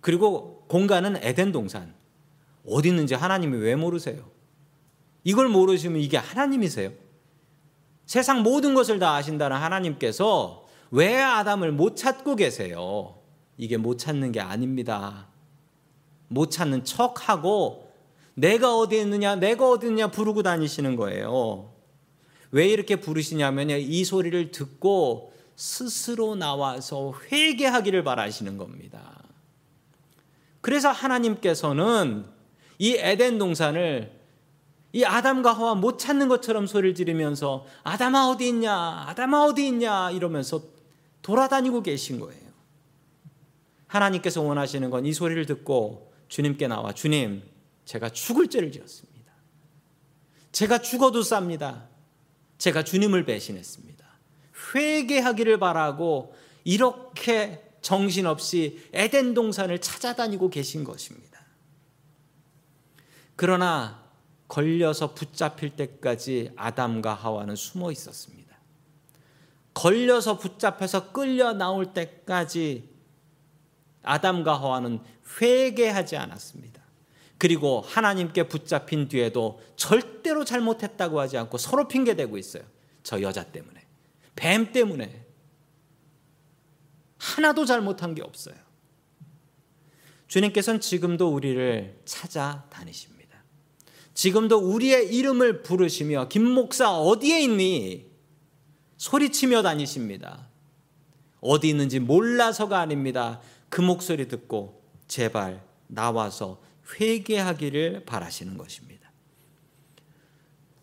그리고 0.01 0.65
공간은 0.69 1.19
에덴 1.23 1.53
동산. 1.53 1.93
어디 2.67 2.89
있는지 2.89 3.15
하나님이 3.15 3.59
왜 3.59 3.77
모르세요? 3.77 4.25
이걸 5.23 5.49
모르시면 5.49 6.01
이게 6.01 6.17
하나님이세요? 6.17 7.08
세상 8.09 8.43
모든 8.43 8.73
것을 8.73 8.99
다 8.99 9.17
아신다는 9.17 9.59
하나님께서 9.59 10.67
왜 10.91 11.21
아담을 11.21 11.73
못 11.73 11.95
찾고 11.95 12.37
계세요? 12.37 13.19
이게 13.59 13.77
못 13.77 13.99
찾는 13.99 14.33
게 14.33 14.41
아닙니다. 14.41 15.29
못 16.29 16.51
찾는 16.51 16.85
척하고 16.85 17.93
내가 18.33 18.75
어디 18.79 18.99
있느냐, 18.99 19.37
내가 19.37 19.69
어디 19.69 19.89
있느냐 19.89 20.11
부르고 20.11 20.43
다니시는 20.43 20.97
거예요. 20.97 21.71
왜 22.51 22.67
이렇게 22.67 22.97
부르시냐면 22.97 23.69
이 23.69 24.05
소리를 24.05 24.53
듣고 24.53 25.35
스스로 25.55 26.35
나와서 26.35 27.13
회개하기를 27.31 28.05
바라시는 28.05 28.57
겁니다. 28.57 29.23
그래서 30.63 30.91
하나님께서는 30.91 32.25
이 32.79 32.95
에덴 32.97 33.37
동산을 33.37 34.18
이 34.93 35.05
아담과 35.05 35.53
하와 35.53 35.75
못 35.75 35.99
찾는 35.99 36.29
것처럼 36.29 36.67
소리를 36.67 36.95
지르면서 36.95 37.67
아담아 37.85 38.29
어디 38.29 38.49
있냐? 38.49 39.05
아담아 39.07 39.45
어디 39.45 39.67
있냐? 39.69 40.11
이러면서 40.11 40.63
돌아다니고 41.23 41.83
계신 41.83 42.21
거예요. 42.21 42.49
하나님께서 43.87 44.43
원하시는 44.43 44.91
건 44.91 45.05
이 45.07 45.13
소리를 45.13 45.45
듣고 45.47 46.13
주님께 46.29 46.69
나와 46.69 46.93
주님, 46.93 47.43
제가 47.85 48.11
죽을 48.11 48.49
죄를 48.49 48.71
지었습니다. 48.73 49.33
제가 50.53 50.79
죽어도 50.81 51.21
쌉니다. 51.21 51.87
제가 52.59 52.85
주님을 52.85 53.25
배신했습니다. 53.25 54.07
회개하기를 54.75 55.59
바라고 55.59 56.35
이렇게 56.65 57.65
정신없이 57.81 58.89
에덴 58.93 59.33
동산을 59.35 59.81
찾아다니고 59.81 60.51
계신 60.51 60.85
것입니다. 60.85 61.41
그러나 63.37 64.08
걸려서 64.49 65.15
붙잡힐 65.15 65.77
때까지 65.77 66.53
아담과 66.57 67.15
하와는 67.15 67.55
숨어 67.55 67.93
있었습니다. 67.93 68.59
걸려서 69.75 70.39
붙잡혀서 70.39 71.13
끌려 71.13 71.53
나올 71.53 71.93
때까지 71.93 72.89
아담과 74.03 74.59
하와는 74.59 75.01
회개하지 75.41 76.17
않았습니다. 76.17 76.83
그리고 77.37 77.83
하나님께 77.83 78.49
붙잡힌 78.49 79.07
뒤에도 79.07 79.61
절대로 79.77 80.45
잘못했다고 80.45 81.21
하지 81.21 81.39
않고 81.39 81.59
서로 81.59 81.87
핑계대고 81.87 82.39
있어요. 82.39 82.65
저 83.05 83.21
여자 83.23 83.45
때문에. 83.45 83.87
뱀 84.35 84.73
때문에. 84.73 85.27
하나도 87.19 87.65
잘못한 87.65 88.15
게 88.15 88.23
없어요. 88.23 88.57
주님께서는 90.27 90.81
지금도 90.81 91.33
우리를 91.33 92.01
찾아다니십니다. 92.05 93.18
지금도 94.19 94.59
우리의 94.59 95.15
이름을 95.15 95.63
부르시며 95.63 96.27
김 96.27 96.45
목사 96.45 96.91
어디에 96.91 97.41
있니? 97.43 98.11
소리치며 98.97 99.63
다니십니다. 99.63 100.49
어디 101.41 101.69
있는지 101.69 102.01
몰라서가 102.01 102.81
아닙니다. 102.81 103.41
그 103.69 103.81
목소리 103.81 104.27
듣고 104.27 104.83
제발 105.07 105.63
나와서 105.87 106.61
회개하기를 106.99 108.07
바라시는 108.07 108.59
것입니다. 108.59 109.09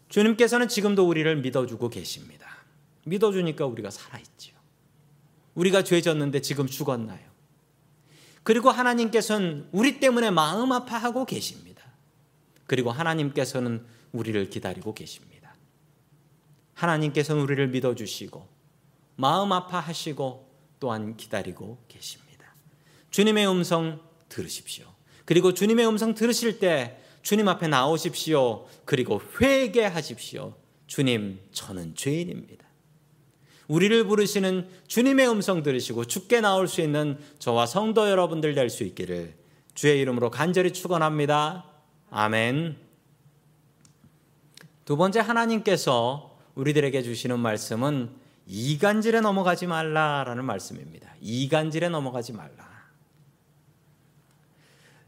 주님께서는 0.08 0.70
지금도 0.70 1.06
우리를 1.06 1.36
믿어주고 1.42 1.90
계십니다. 1.90 2.48
믿어주니까 3.04 3.66
우리가 3.66 3.90
살아있지요. 3.90 4.56
우리가 5.56 5.84
죄 5.84 6.00
졌는데 6.00 6.40
지금 6.40 6.68
죽었나요? 6.68 7.28
그리고 8.44 8.70
하나님께서는 8.70 9.68
우리 9.74 10.00
때문에 10.00 10.32
마음 10.32 10.72
아파하고 10.72 11.26
계십니다. 11.26 11.75
그리고 12.68 12.92
하나님께서는 12.92 13.86
우리를 14.12 14.50
기다리고 14.50 14.94
계십니다. 14.94 15.56
하나님께서는 16.74 17.42
우리를 17.42 17.68
믿어주시고 17.70 18.48
마음 19.16 19.52
아파하시고 19.52 20.52
또한 20.80 21.16
기다리고 21.16 21.84
계십니다. 21.88 22.54
주님의 23.12 23.48
음성 23.48 24.02
들으십시오. 24.30 24.86
그리고 25.26 25.54
주님의 25.54 25.88
음성 25.88 26.14
들으실 26.14 26.60
때 26.60 27.02
주님 27.22 27.48
앞에 27.48 27.68
나오십시오. 27.68 28.68
그리고 28.86 29.22
회개하십시오. 29.42 30.54
주님, 30.88 31.40
저는 31.52 31.96
죄인입니다. 31.96 32.66
우리를 33.68 34.06
부르시는 34.06 34.70
주님의 34.88 35.28
음성 35.28 35.64
들으시고 35.64 36.06
죽게 36.06 36.42
나올 36.42 36.68
수 36.68 36.82
있는 36.82 37.18
저와 37.40 37.66
성도 37.66 38.10
여러분들 38.10 38.54
될 38.54 38.70
수 38.70 38.84
있기를 38.84 39.34
주의 39.74 40.00
이름으로 40.02 40.30
간절히 40.30 40.72
축원합니다. 40.72 41.66
아멘. 42.10 42.78
두 44.86 44.98
번째 44.98 45.20
하나님께서 45.20 46.38
우리들에게 46.56 47.02
주시는 47.02 47.40
말씀은 47.40 48.10
이간질에 48.48 49.22
넘어가지 49.22 49.66
말라라는 49.68 50.46
말씀입니다. 50.46 51.10
이간질에 51.20 51.90
넘어가지 51.90 52.34
말라. 52.34 52.66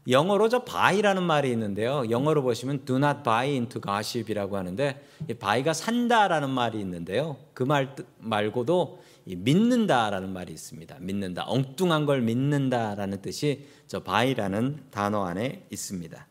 영어로 0.08 0.48
저 0.48 0.64
buy라는 0.64 1.22
말이 1.22 1.50
있는데요. 1.50 2.08
영어로 2.08 2.42
보시면 2.42 2.86
do 2.86 2.96
not 2.96 3.22
buy 3.22 3.50
into 3.50 3.80
gossip이라고 3.80 4.56
하는데 4.56 5.06
buy가 5.38 5.74
산다라는 5.74 6.48
말이 6.50 6.80
있는데요. 6.80 7.36
그 7.52 7.64
말 7.64 7.94
말고도 8.18 9.02
믿는다라는 9.26 10.32
말이 10.32 10.52
있습니다. 10.52 10.96
믿는다. 11.00 11.44
엉뚱한 11.46 12.06
걸 12.06 12.22
믿는다라는 12.22 13.20
뜻이 13.20 13.66
저 13.86 14.02
buy라는 14.02 14.86
단어 14.90 15.24
안에 15.26 15.66
있습니다. 15.70 16.26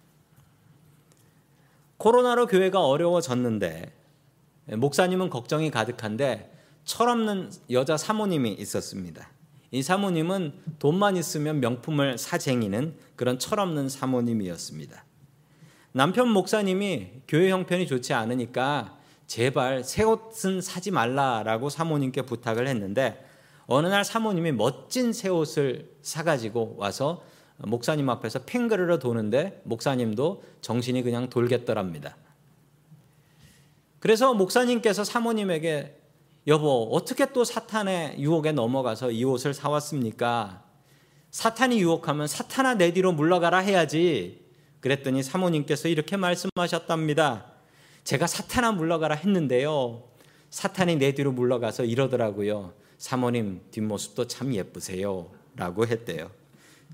코로나로 1.97 2.47
교회가 2.47 2.85
어려워졌는데 2.85 3.91
목사님은 4.77 5.29
걱정이 5.29 5.71
가득한데 5.71 6.53
철없는 6.85 7.51
여자 7.71 7.97
사모님이 7.97 8.53
있었습니다. 8.53 9.29
이 9.71 9.81
사모님은 9.81 10.53
돈만 10.79 11.17
있으면 11.17 11.59
명품을 11.59 12.17
사쟁이는 12.17 12.95
그런 13.15 13.39
철없는 13.39 13.89
사모님이었습니다. 13.89 15.03
남편 15.91 16.29
목사님이 16.29 17.09
교회 17.27 17.49
형편이 17.49 17.87
좋지 17.87 18.13
않으니까 18.13 18.97
제발 19.25 19.83
새 19.83 20.03
옷은 20.03 20.61
사지 20.61 20.91
말라라고 20.91 21.69
사모님께 21.69 22.21
부탁을 22.21 22.67
했는데 22.67 23.25
어느 23.65 23.87
날 23.87 24.05
사모님이 24.05 24.53
멋진 24.53 25.11
새 25.11 25.27
옷을 25.27 25.91
사가지고 26.01 26.75
와서 26.77 27.21
목사님 27.59 28.09
앞에서 28.09 28.39
팽그르러 28.45 28.99
도는데 28.99 29.61
목사님도 29.63 30.43
정신이 30.61 31.01
그냥 31.03 31.29
돌겠더랍니다. 31.29 32.15
그래서 33.99 34.33
목사님께서 34.33 35.03
사모님에게 35.03 35.97
여보, 36.45 36.89
어떻게 36.91 37.33
또 37.33 37.43
사탄의 37.43 38.19
유혹에 38.19 38.51
넘어가서 38.51 39.11
이 39.11 39.23
옷을 39.23 39.53
사왔습니까? 39.53 40.63
사탄이 41.31 41.79
유혹하면 41.79 42.27
사탄아 42.27 42.75
내 42.75 42.93
뒤로 42.93 43.11
물러가라 43.11 43.57
해야지. 43.59 44.45
그랬더니 44.79 45.23
사모님께서 45.23 45.89
이렇게 45.89 46.15
말씀하셨답니다. 46.15 47.45
제가 48.03 48.27
사탄아 48.27 48.71
물러가라 48.73 49.15
했는데요. 49.15 50.03
사탄이 50.49 50.95
내 50.95 51.13
뒤로 51.13 51.33
물러가서 51.33 51.83
이러더라고요. 51.83 52.73
사모님 52.97 53.61
뒷모습도 53.71 54.27
참 54.27 54.53
예쁘세요. 54.53 55.29
라고 55.55 55.85
했대요. 55.85 56.31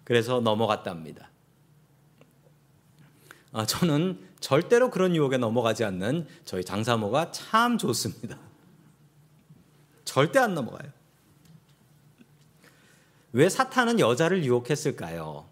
그래서 0.03 0.41
넘어갔답니다. 0.41 1.29
아, 3.51 3.65
저는 3.65 4.19
절대로 4.39 4.89
그런 4.89 5.15
유혹에 5.15 5.37
넘어가지 5.37 5.83
않는 5.83 6.27
저희 6.43 6.63
장사모가 6.63 7.31
참 7.31 7.77
좋습니다. 7.77 8.37
절대 10.05 10.39
안 10.39 10.53
넘어가요. 10.53 10.91
왜 13.31 13.49
사탄은 13.49 13.99
여자를 13.99 14.43
유혹했을까요? 14.43 15.47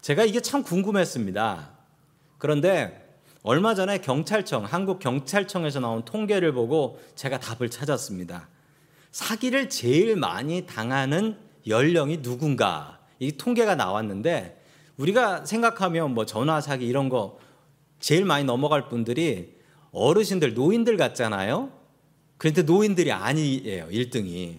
제가 0.00 0.24
이게 0.24 0.40
참 0.40 0.62
궁금했습니다. 0.62 1.70
그런데 2.38 3.02
얼마 3.42 3.74
전에 3.74 3.98
경찰청, 3.98 4.64
한국 4.64 4.98
경찰청에서 4.98 5.80
나온 5.80 6.04
통계를 6.04 6.52
보고 6.52 7.00
제가 7.16 7.40
답을 7.40 7.70
찾았습니다. 7.70 8.48
사기를 9.10 9.68
제일 9.68 10.16
많이 10.16 10.64
당하는 10.66 11.38
연령이 11.66 12.22
누군가 12.22 13.00
이 13.18 13.32
통계가 13.32 13.74
나왔는데 13.74 14.62
우리가 14.96 15.44
생각하면 15.44 16.14
뭐 16.14 16.26
전화 16.26 16.60
사기 16.60 16.86
이런 16.86 17.08
거 17.08 17.38
제일 18.00 18.24
많이 18.24 18.44
넘어갈 18.44 18.88
분들이 18.88 19.54
어르신들 19.92 20.54
노인들 20.54 20.96
같잖아요. 20.96 21.70
그런데 22.36 22.62
노인들이 22.62 23.12
아니에요. 23.12 23.88
1등이. 23.88 24.58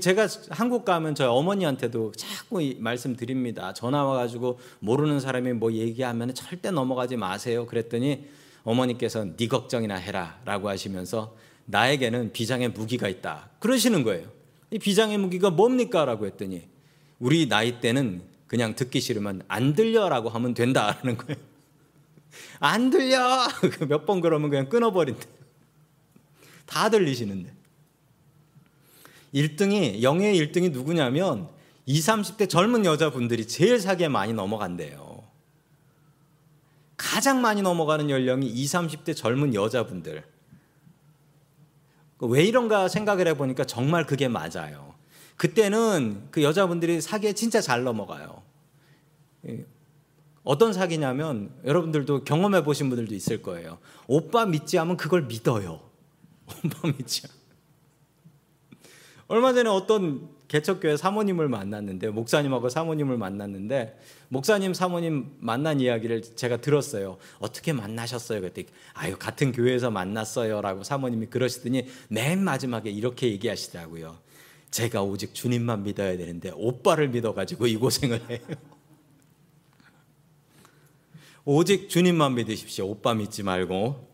제가 0.00 0.28
한국 0.50 0.84
가면 0.84 1.14
저희 1.14 1.28
어머니한테도 1.28 2.12
자꾸 2.12 2.60
말씀드립니다. 2.78 3.72
전화 3.74 4.04
와가지고 4.04 4.58
모르는 4.80 5.20
사람이 5.20 5.52
뭐 5.54 5.72
얘기하면 5.72 6.34
절대 6.34 6.70
넘어가지 6.70 7.16
마세요. 7.16 7.66
그랬더니 7.66 8.26
어머니께서 8.62 9.36
네 9.36 9.48
걱정이나 9.48 9.96
해라라고 9.96 10.68
하시면서 10.68 11.36
나에게는 11.66 12.32
비장의 12.32 12.70
무기가 12.70 13.08
있다. 13.08 13.50
그러시는 13.58 14.02
거예요. 14.02 14.39
이 14.70 14.78
비장의 14.78 15.18
무기가 15.18 15.50
뭡니까 15.50 16.04
라고 16.04 16.26
했더니 16.26 16.68
우리 17.18 17.48
나이 17.48 17.80
때는 17.80 18.22
그냥 18.46 18.74
듣기 18.74 19.00
싫으면 19.00 19.42
안 19.48 19.74
들려라고 19.74 20.28
하면 20.28 20.54
된다라는 20.54 21.16
거예요. 21.16 21.40
안 22.60 22.90
들려. 22.90 23.46
몇 23.88 24.06
번 24.06 24.20
그러면 24.20 24.50
그냥 24.50 24.68
끊어버린대. 24.68 25.26
다 26.66 26.88
들리시는데. 26.88 27.52
1등이 29.34 30.02
영예의 30.02 30.40
1등이 30.40 30.72
누구냐면 30.72 31.48
20, 31.86 32.04
30대 32.14 32.48
젊은 32.48 32.84
여자분들이 32.84 33.46
제일 33.46 33.80
사기에 33.80 34.08
많이 34.08 34.32
넘어간대요. 34.32 35.24
가장 36.96 37.40
많이 37.40 37.62
넘어가는 37.62 38.10
연령이 38.10 38.46
20, 38.46 38.80
30대 39.04 39.16
젊은 39.16 39.54
여자분들. 39.54 40.24
왜 42.20 42.44
이런가 42.44 42.88
생각을 42.88 43.26
해보니까 43.28 43.64
정말 43.64 44.06
그게 44.06 44.28
맞아요. 44.28 44.94
그때는 45.36 46.28
그 46.30 46.42
여자분들이 46.42 47.00
사기에 47.00 47.32
진짜 47.32 47.60
잘 47.60 47.82
넘어가요. 47.82 48.42
어떤 50.42 50.72
사기냐면 50.72 51.50
여러분들도 51.64 52.24
경험해 52.24 52.62
보신 52.62 52.88
분들도 52.88 53.14
있을 53.14 53.42
거예요. 53.42 53.78
오빠 54.06 54.46
믿지 54.46 54.76
하면 54.76 54.96
그걸 54.96 55.22
믿어요. 55.22 55.80
오빠 56.64 56.88
믿지. 56.88 57.22
얼마 59.28 59.52
전에 59.52 59.70
어떤 59.70 60.28
개척교회 60.50 60.96
사모님을 60.96 61.48
만났는데 61.48 62.08
목사님하고 62.08 62.70
사모님을 62.70 63.16
만났는데 63.16 63.96
목사님 64.30 64.74
사모님 64.74 65.36
만난 65.38 65.78
이야기를 65.80 66.22
제가 66.34 66.56
들었어요. 66.56 67.18
어떻게 67.38 67.72
만나셨어요? 67.72 68.40
그랬더니 68.40 68.66
아유 68.94 69.14
같은 69.16 69.52
교회에서 69.52 69.92
만났어요라고 69.92 70.82
사모님이 70.82 71.26
그러시더니 71.26 71.86
맨 72.08 72.42
마지막에 72.42 72.90
이렇게 72.90 73.28
얘기하시더라고요. 73.28 74.18
제가 74.72 75.04
오직 75.04 75.34
주님만 75.34 75.84
믿어야 75.84 76.16
되는데 76.16 76.50
오빠를 76.56 77.10
믿어가지고 77.10 77.68
이 77.68 77.76
고생을 77.76 78.28
해요. 78.28 78.40
오직 81.44 81.88
주님만 81.88 82.34
믿으십시오. 82.34 82.88
오빠 82.88 83.14
믿지 83.14 83.44
말고. 83.44 84.10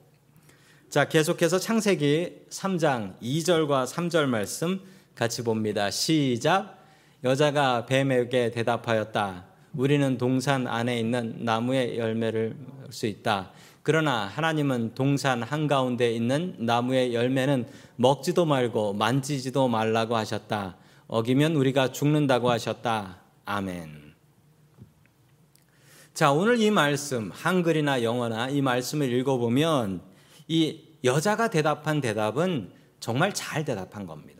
자, 0.90 1.08
계속해서 1.08 1.58
창세기 1.58 2.42
3장 2.50 3.18
2절과 3.20 3.86
3절 3.86 4.26
말씀 4.26 4.82
같이 5.16 5.42
봅니다. 5.42 5.90
시작. 5.90 6.78
여자가 7.24 7.86
뱀에게 7.86 8.50
대답하였다. 8.50 9.46
우리는 9.72 10.18
동산 10.18 10.66
안에 10.66 11.00
있는 11.00 11.38
나무의 11.40 11.98
열매를 11.98 12.54
수 12.90 13.06
있다. 13.06 13.50
그러나 13.82 14.26
하나님은 14.26 14.94
동산 14.94 15.42
한가운데 15.42 16.12
있는 16.12 16.54
나무의 16.58 17.14
열매는 17.14 17.66
먹지도 17.96 18.44
말고 18.44 18.92
만지지도 18.92 19.68
말라고 19.68 20.16
하셨다. 20.16 20.76
어기면 21.08 21.56
우리가 21.56 21.92
죽는다고 21.92 22.50
하셨다. 22.50 23.20
아멘. 23.46 24.14
자, 26.12 26.32
오늘 26.32 26.60
이 26.60 26.70
말씀, 26.70 27.30
한글이나 27.32 28.02
영어나 28.02 28.50
이 28.50 28.60
말씀을 28.60 29.10
읽어보면 29.12 30.02
이 30.48 30.82
여자가 31.04 31.48
대답한 31.48 32.00
대답은 32.02 32.70
정말 33.00 33.32
잘 33.32 33.64
대답한 33.64 34.06
겁니다. 34.06 34.35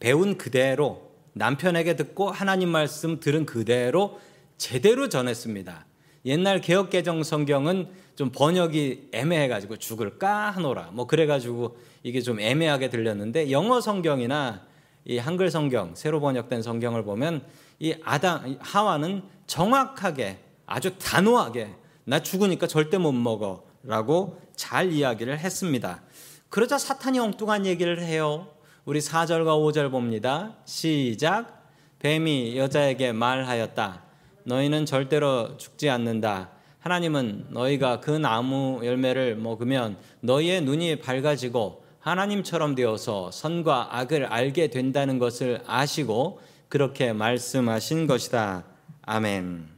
배운 0.00 0.36
그대로 0.36 1.10
남편에게 1.34 1.94
듣고 1.94 2.30
하나님 2.30 2.70
말씀 2.70 3.20
들은 3.20 3.46
그대로 3.46 4.18
제대로 4.58 5.08
전했습니다. 5.08 5.86
옛날 6.26 6.60
개혁개정 6.60 7.22
성경은 7.22 7.88
좀 8.16 8.30
번역이 8.30 9.10
애매해가지고 9.12 9.76
죽을까 9.76 10.50
하노라 10.50 10.90
뭐 10.92 11.06
그래가지고 11.06 11.78
이게 12.02 12.20
좀 12.20 12.40
애매하게 12.40 12.90
들렸는데 12.90 13.50
영어 13.50 13.80
성경이나 13.80 14.66
이 15.06 15.16
한글 15.16 15.50
성경 15.50 15.94
새로 15.94 16.20
번역된 16.20 16.62
성경을 16.62 17.04
보면 17.04 17.42
이 17.78 17.94
아담 18.04 18.58
하와는 18.60 19.22
정확하게 19.46 20.38
아주 20.66 20.98
단호하게 20.98 21.74
나 22.04 22.20
죽으니까 22.20 22.66
절대 22.66 22.98
못 22.98 23.12
먹어라고 23.12 24.40
잘 24.54 24.92
이야기를 24.92 25.38
했습니다. 25.38 26.02
그러자 26.50 26.76
사탄이 26.76 27.18
엉뚱한 27.18 27.64
얘기를 27.64 28.02
해요. 28.02 28.48
우리 28.86 29.00
4절과 29.00 29.44
5절 29.44 29.90
봅니다. 29.90 30.56
시작. 30.64 31.68
뱀이 31.98 32.56
여자에게 32.56 33.12
말하였다. 33.12 34.02
너희는 34.44 34.86
절대로 34.86 35.58
죽지 35.58 35.90
않는다. 35.90 36.48
하나님은 36.78 37.48
너희가 37.50 38.00
그 38.00 38.10
나무 38.10 38.80
열매를 38.82 39.36
먹으면 39.36 39.98
너희의 40.20 40.62
눈이 40.62 41.00
밝아지고 41.00 41.84
하나님처럼 41.98 42.74
되어서 42.74 43.30
선과 43.30 43.98
악을 43.98 44.24
알게 44.24 44.68
된다는 44.68 45.18
것을 45.18 45.62
아시고 45.66 46.40
그렇게 46.70 47.12
말씀하신 47.12 48.06
것이다. 48.06 48.64
아멘. 49.02 49.68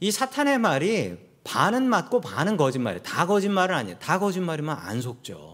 이 0.00 0.10
사탄의 0.10 0.58
말이 0.58 1.18
반은 1.44 1.86
맞고 1.86 2.22
반은 2.22 2.56
거짓말이에요. 2.56 3.02
다 3.02 3.26
거짓말은 3.26 3.74
아니에요. 3.74 3.98
다 3.98 4.18
거짓말이면 4.18 4.74
안 4.74 5.02
속죠. 5.02 5.53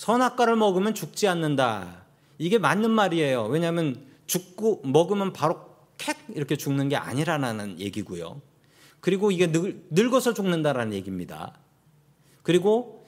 선악과를 0.00 0.56
먹으면 0.56 0.94
죽지 0.94 1.28
않는다. 1.28 2.06
이게 2.38 2.56
맞는 2.56 2.90
말이에요. 2.90 3.44
왜냐하면 3.44 4.06
죽고 4.24 4.80
먹으면 4.82 5.34
바로 5.34 5.60
캣 5.98 6.16
이렇게 6.34 6.56
죽는 6.56 6.88
게 6.88 6.96
아니라는 6.96 7.78
얘기고요. 7.78 8.40
그리고 9.00 9.30
이게 9.30 9.52
늙, 9.52 10.14
어서 10.14 10.32
죽는다라는 10.32 10.94
얘기입니다. 10.94 11.52
그리고 12.42 13.06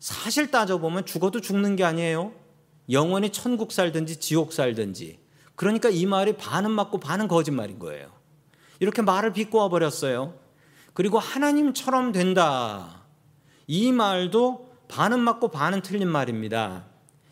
사실 0.00 0.50
따져보면 0.50 1.06
죽어도 1.06 1.40
죽는 1.40 1.76
게 1.76 1.84
아니에요. 1.84 2.32
영원히 2.90 3.30
천국 3.30 3.72
살든지 3.72 4.20
지옥 4.20 4.52
살든지. 4.52 5.18
그러니까 5.54 5.88
이 5.88 6.04
말이 6.04 6.36
반은 6.36 6.70
맞고 6.70 7.00
반은 7.00 7.28
거짓말인 7.28 7.78
거예요. 7.78 8.12
이렇게 8.80 9.00
말을 9.00 9.32
비꼬아 9.32 9.70
버렸어요. 9.70 10.34
그리고 10.92 11.18
하나님처럼 11.18 12.12
된다. 12.12 13.04
이 13.66 13.92
말도 13.92 14.67
반은 14.88 15.20
맞고 15.20 15.48
반은 15.48 15.82
틀린 15.82 16.08
말입니다. 16.08 16.84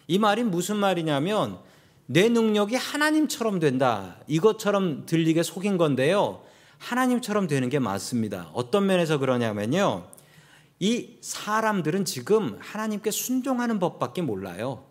이 0.07 0.19
말이 0.19 0.45
무슨 0.45 0.77
말이냐면 0.77 1.59
내 2.07 2.29
능력이 2.29 2.77
하나님처럼 2.77 3.59
된다. 3.59 4.17
이것처럼 4.27 5.07
들리게 5.07 5.43
속인 5.43 5.77
건데요. 5.77 6.43
하나님처럼 6.79 7.47
되는 7.47 7.69
게 7.69 7.79
맞습니다. 7.79 8.51
어떤 8.53 8.87
면에서 8.87 9.19
그러냐면요. 9.19 10.05
이 10.79 11.17
사람들은 11.21 12.05
지금 12.05 12.59
하나님께 12.61 13.11
순종하는 13.11 13.79
법밖에 13.79 14.23
몰라요. 14.23 14.85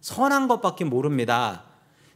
선한 0.00 0.48
것밖에 0.48 0.84
모릅니다. 0.84 1.64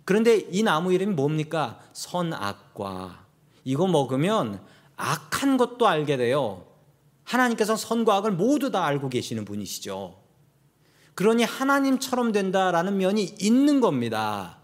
그런데 0.04 0.36
이 0.50 0.62
나무 0.62 0.92
이름이 0.92 1.14
뭡니까? 1.14 1.78
선악과. 1.92 3.24
이거 3.64 3.86
먹으면 3.86 4.60
악한 4.96 5.56
것도 5.56 5.86
알게 5.86 6.16
돼요. 6.16 6.64
하나님께서 7.24 7.76
선과 7.76 8.16
악을 8.16 8.32
모두 8.32 8.70
다 8.70 8.84
알고 8.84 9.08
계시는 9.08 9.44
분이시죠. 9.44 10.20
그러니 11.14 11.44
하나님처럼 11.44 12.32
된다라는 12.32 12.96
면이 12.98 13.36
있는 13.40 13.80
겁니다. 13.80 14.58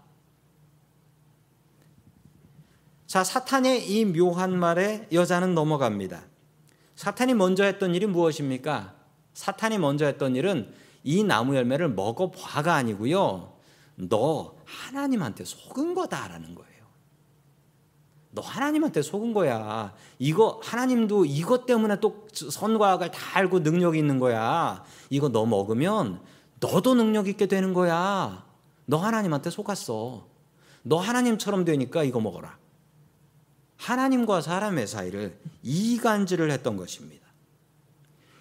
자, 3.05 3.23
사탄의 3.23 3.89
이 3.89 4.05
묘한 4.05 4.57
말에 4.57 5.07
여자는 5.11 5.55
넘어갑니다. 5.55 6.23
사탄이 6.95 7.33
먼저 7.33 7.63
했던 7.63 7.95
일이 7.95 8.05
무엇입니까? 8.05 8.93
사탄이 9.33 9.77
먼저 9.77 10.05
했던 10.05 10.35
일은 10.35 10.71
이 11.03 11.23
나무 11.23 11.55
열매를 11.55 11.89
먹어봐가 11.89 12.75
아니고요. 12.75 13.57
너 13.95 14.55
하나님한테 14.65 15.45
속은 15.45 15.93
거다라는 15.93 16.55
거예요. 16.55 16.68
너 18.31 18.41
하나님한테 18.41 19.01
속은 19.01 19.33
거야. 19.33 19.93
이거 20.19 20.59
하나님도 20.63 21.25
이것 21.25 21.65
때문에 21.65 21.99
또 21.99 22.27
선과 22.33 22.91
악을 22.91 23.11
다 23.11 23.37
알고 23.39 23.59
능력이 23.59 23.97
있는 23.97 24.19
거야. 24.19 24.83
이거 25.09 25.29
너 25.29 25.45
먹으면 25.45 26.21
너도 26.59 26.93
능력 26.93 27.27
있게 27.27 27.47
되는 27.47 27.73
거야. 27.73 28.45
너 28.85 28.97
하나님한테 28.97 29.49
속았어. 29.49 30.27
너 30.83 30.97
하나님처럼 30.97 31.65
되니까 31.65 32.03
이거 32.03 32.19
먹어라. 32.19 32.57
하나님과 33.77 34.41
사람의 34.41 34.87
사이를 34.87 35.39
이간질을 35.63 36.51
했던 36.51 36.77
것입니다. 36.77 37.27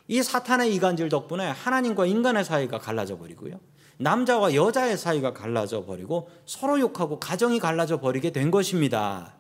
이 0.09 0.23
사탄의 0.23 0.75
이간질 0.75 1.09
덕분에 1.09 1.49
하나님과 1.49 2.07
인간의 2.07 2.45
사이가 2.45 2.79
갈라져 2.79 3.19
버리고요. 3.19 3.61
남자와 3.99 4.55
여자의 4.55 4.97
사이가 4.97 5.33
갈라져 5.35 5.85
버리고 5.85 6.31
서로 6.47 6.79
욕하고 6.81 7.19
가정이 7.19 7.59
갈라져 7.59 8.01
버리게 8.01 8.33
된 8.33 8.51
것입니다. 8.51 9.38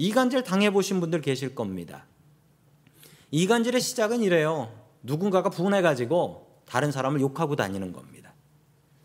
이간질 0.00 0.44
당해보신 0.44 0.98
분들 0.98 1.20
계실 1.20 1.54
겁니다. 1.54 2.06
이간질의 3.32 3.82
시작은 3.82 4.22
이래요. 4.22 4.72
누군가가 5.02 5.50
분해가지고 5.50 6.62
다른 6.64 6.90
사람을 6.90 7.20
욕하고 7.20 7.54
다니는 7.54 7.92
겁니다. 7.92 8.32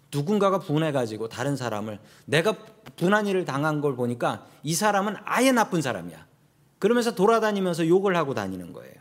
누군가가 0.10 0.60
분해가지고 0.60 1.28
다른 1.28 1.58
사람을 1.58 2.00
내가 2.24 2.56
분한 2.96 3.28
일을 3.28 3.44
당한 3.44 3.82
걸 3.82 3.98
보니까 3.98 4.48
이 4.64 4.74
사람은 4.74 5.18
아예 5.26 5.52
나쁜 5.52 5.82
사람이야. 5.82 6.28
그러면서 6.80 7.14
돌아다니면서 7.14 7.90
욕을 7.90 8.16
하고 8.16 8.34
다니는 8.34 8.72
거예요. 8.72 8.96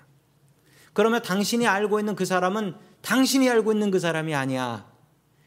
그러면 0.94 1.22
당신이 1.22 1.68
알고 1.68 2.00
있는 2.00 2.16
그 2.16 2.24
사람은 2.24 2.74
당신이 3.02 3.48
알고 3.48 3.72
있는 3.72 3.92
그 3.92 4.00
사람이 4.00 4.34
아니야. 4.34 4.84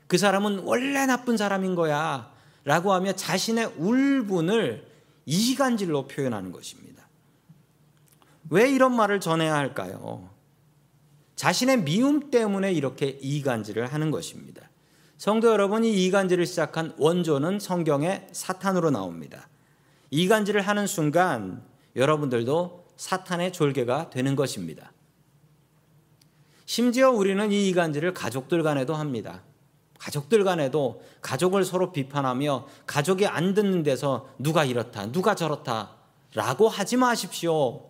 그 0.08 0.18
사람은 0.18 0.60
원래 0.60 1.06
나쁜 1.08 1.36
사람인 1.36 1.76
거야. 1.76 2.32
라고 2.64 2.94
하며 2.94 3.12
자신의 3.12 3.74
울분을 3.78 4.97
이간질로 5.28 6.08
표현하는 6.08 6.52
것입니다. 6.52 7.08
왜 8.50 8.72
이런 8.72 8.96
말을 8.96 9.20
전해야 9.20 9.54
할까요? 9.54 10.30
자신의 11.36 11.84
미움 11.84 12.32
때문에 12.32 12.72
이렇게 12.72 13.20
이간질을 13.22 13.94
하는 13.94 14.10
것입니다. 14.10 14.70
성도 15.18 15.50
여러분, 15.50 15.84
이 15.84 16.06
이간질을 16.06 16.46
시작한 16.46 16.94
원조는 16.98 17.60
성경의 17.60 18.30
사탄으로 18.32 18.90
나옵니다. 18.90 19.50
이간질을 20.10 20.62
하는 20.62 20.88
순간 20.88 21.62
여러분들도 21.96 22.88
사탄의 22.96 23.52
졸개가 23.52 24.10
되는 24.10 24.36
것입니다. 24.36 24.94
심지어 26.66 27.12
우리는 27.12 27.52
이 27.52 27.68
이간질을 27.70 28.14
가족들 28.14 28.64
간에도 28.64 28.96
합니다. 28.96 29.44
가족들 29.98 30.44
간에도 30.44 31.02
가족을 31.22 31.66
서로 31.66 31.92
비판하며 31.92 32.68
가족이 32.86 33.26
안 33.28 33.54
듣는 33.54 33.84
데서 33.84 34.30
누가 34.40 34.64
이렇다, 34.64 35.12
누가 35.12 35.36
저렇다 35.36 35.96
라고 36.34 36.68
하지 36.70 36.98
마십시오. 36.98 37.90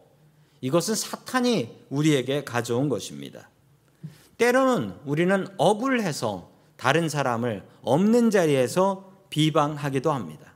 이것은 0.61 0.95
사탄이 0.95 1.85
우리에게 1.89 2.43
가져온 2.43 2.89
것입니다. 2.89 3.49
때로는 4.37 4.95
우리는 5.05 5.47
억울해서 5.57 6.51
다른 6.77 7.09
사람을 7.09 7.67
없는 7.81 8.29
자리에서 8.29 9.11
비방하기도 9.29 10.11
합니다. 10.11 10.53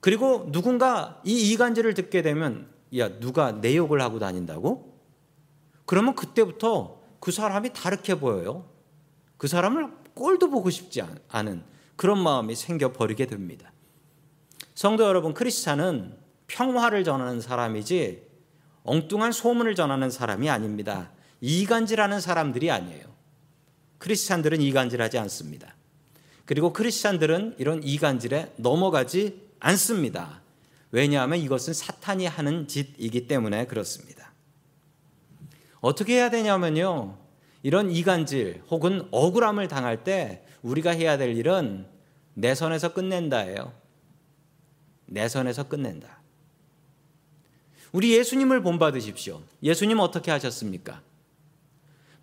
그리고 0.00 0.50
누군가 0.52 1.20
이 1.24 1.50
이간질을 1.52 1.94
듣게 1.94 2.20
되면 2.22 2.70
야 2.98 3.08
누가 3.18 3.52
내 3.52 3.74
욕을 3.74 4.02
하고 4.02 4.18
다닌다고? 4.18 5.00
그러면 5.86 6.14
그때부터 6.14 7.00
그 7.20 7.32
사람이 7.32 7.72
다르게 7.72 8.16
보여요. 8.16 8.66
그 9.44 9.48
사람을 9.48 9.90
꼴도 10.14 10.48
보고 10.48 10.70
싶지 10.70 11.02
않은 11.28 11.64
그런 11.96 12.18
마음이 12.18 12.54
생겨 12.54 12.94
버리게 12.94 13.26
됩니다. 13.26 13.74
성도 14.74 15.04
여러분, 15.04 15.34
크리스찬은 15.34 16.16
평화를 16.46 17.04
전하는 17.04 17.42
사람이지 17.42 18.22
엉뚱한 18.84 19.32
소문을 19.32 19.74
전하는 19.74 20.08
사람이 20.08 20.48
아닙니다. 20.48 21.10
이간질하는 21.42 22.22
사람들이 22.22 22.70
아니에요. 22.70 23.04
크리스찬들은 23.98 24.62
이간질하지 24.62 25.18
않습니다. 25.18 25.76
그리고 26.46 26.72
크리스찬들은 26.72 27.56
이런 27.58 27.82
이간질에 27.82 28.54
넘어가지 28.56 29.42
않습니다. 29.60 30.40
왜냐하면 30.90 31.38
이것은 31.38 31.74
사탄이 31.74 32.24
하는 32.24 32.66
짓이기 32.66 33.28
때문에 33.28 33.66
그렇습니다. 33.66 34.32
어떻게 35.82 36.14
해야 36.14 36.30
되냐면요. 36.30 37.23
이런 37.64 37.90
이간질 37.90 38.62
혹은 38.70 39.08
억울함을 39.10 39.68
당할 39.68 40.04
때 40.04 40.44
우리가 40.62 40.90
해야 40.90 41.16
될 41.16 41.34
일은 41.34 41.86
내 42.34 42.54
선에서 42.54 42.92
끝낸다예요. 42.92 43.72
내 45.06 45.28
선에서 45.28 45.66
끝낸다. 45.66 46.20
우리 47.92 48.12
예수님을 48.12 48.62
본받으십시오. 48.62 49.42
예수님 49.62 49.98
어떻게 49.98 50.30
하셨습니까? 50.30 51.00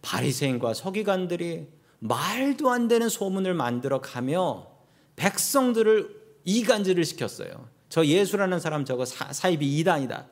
바리새인과 0.04 0.76
서기관들이 0.76 1.68
말도 1.98 2.70
안 2.70 2.88
되는 2.88 3.10
소문을 3.10 3.56
만들어 3.56 4.00
가며 4.00 4.68
백성들을 5.16 6.22
이간질을 6.46 7.04
시켰어요. 7.04 7.68
저 7.90 8.06
예수라는 8.06 8.60
사람 8.60 8.86
저거 8.86 9.06
사, 9.06 9.50
입이 9.50 9.80
이단이다. 9.80 10.28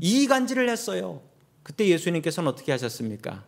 이간질을 0.00 0.68
했어요. 0.68 1.22
그때 1.62 1.86
예수님께서는 1.88 2.50
어떻게 2.50 2.72
하셨습니까? 2.72 3.44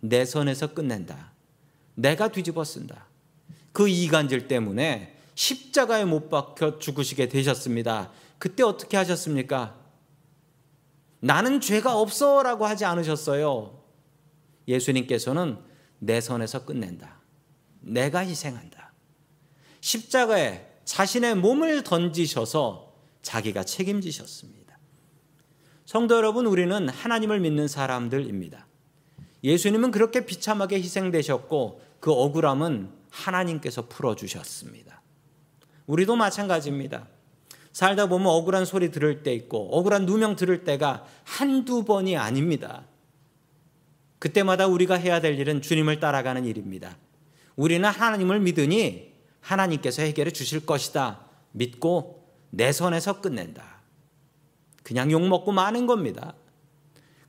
내 0.00 0.24
선에서 0.24 0.72
끝낸다. 0.74 1.32
내가 1.94 2.28
뒤집어 2.28 2.64
쓴다. 2.64 3.06
그 3.72 3.88
이간질 3.88 4.48
때문에 4.48 5.16
십자가에 5.34 6.04
못 6.04 6.28
박혀 6.28 6.78
죽으시게 6.78 7.28
되셨습니다. 7.28 8.10
그때 8.38 8.62
어떻게 8.62 8.96
하셨습니까? 8.96 9.78
나는 11.20 11.60
죄가 11.60 11.98
없어 11.98 12.42
라고 12.42 12.66
하지 12.66 12.84
않으셨어요. 12.84 13.82
예수님께서는 14.66 15.58
내 15.98 16.20
선에서 16.20 16.64
끝낸다. 16.64 17.20
내가 17.80 18.20
희생한다. 18.20 18.92
십자가에 19.80 20.66
자신의 20.84 21.36
몸을 21.36 21.84
던지셔서 21.84 22.94
자기가 23.22 23.64
책임지셨습니다. 23.64 24.59
성도 25.90 26.14
여러분, 26.14 26.46
우리는 26.46 26.88
하나님을 26.88 27.40
믿는 27.40 27.66
사람들입니다. 27.66 28.64
예수님은 29.42 29.90
그렇게 29.90 30.24
비참하게 30.24 30.76
희생되셨고 30.76 31.80
그 31.98 32.12
억울함은 32.12 32.90
하나님께서 33.10 33.88
풀어주셨습니다. 33.88 35.02
우리도 35.88 36.14
마찬가지입니다. 36.14 37.08
살다 37.72 38.06
보면 38.06 38.28
억울한 38.28 38.66
소리 38.66 38.92
들을 38.92 39.24
때 39.24 39.34
있고 39.34 39.76
억울한 39.76 40.06
누명 40.06 40.36
들을 40.36 40.62
때가 40.62 41.06
한두 41.24 41.82
번이 41.82 42.16
아닙니다. 42.16 42.84
그때마다 44.20 44.68
우리가 44.68 44.94
해야 44.94 45.20
될 45.20 45.40
일은 45.40 45.60
주님을 45.60 45.98
따라가는 45.98 46.44
일입니다. 46.44 46.96
우리는 47.56 47.88
하나님을 47.88 48.38
믿으니 48.38 49.12
하나님께서 49.40 50.02
해결해 50.02 50.30
주실 50.30 50.64
것이다. 50.64 51.26
믿고 51.50 52.28
내 52.50 52.70
손에서 52.70 53.20
끝낸다. 53.20 53.79
그냥 54.90 55.12
욕먹고 55.12 55.52
마는 55.52 55.86
겁니다. 55.86 56.34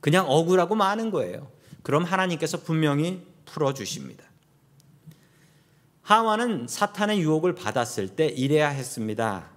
그냥 0.00 0.28
억울하고 0.28 0.74
마는 0.74 1.12
거예요. 1.12 1.48
그럼 1.84 2.02
하나님께서 2.02 2.62
분명히 2.62 3.24
풀어주십니다. 3.44 4.24
하와는 6.02 6.66
사탄의 6.66 7.20
유혹을 7.20 7.54
받았을 7.54 8.16
때 8.16 8.26
이래야 8.26 8.68
했습니다. 8.68 9.48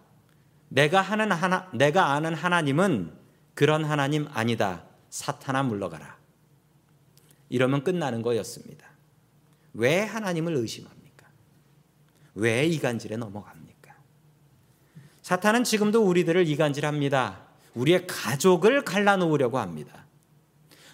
내가 0.69 1.01
하는 1.01 1.31
하나, 1.31 1.67
내가 1.73 2.11
아는 2.11 2.35
하나님은 2.35 3.11
그런 3.55 3.83
하나님 3.83 4.27
아니다. 4.31 4.83
사탄아 5.09 5.63
물러가라. 5.63 6.15
이러면 7.49 7.83
끝나는 7.83 8.21
거였습니다. 8.21 8.87
왜 9.73 10.01
하나님을 10.03 10.53
의심합니까? 10.53 11.25
왜 12.35 12.67
이간질에 12.67 13.17
넘어갑니까? 13.17 13.95
사탄은 15.23 15.63
지금도 15.63 16.03
우리들을 16.03 16.47
이간질합니다. 16.47 17.44
우리의 17.75 18.07
가족을 18.07 18.83
갈라놓으려고 18.83 19.59
합니다. 19.59 20.05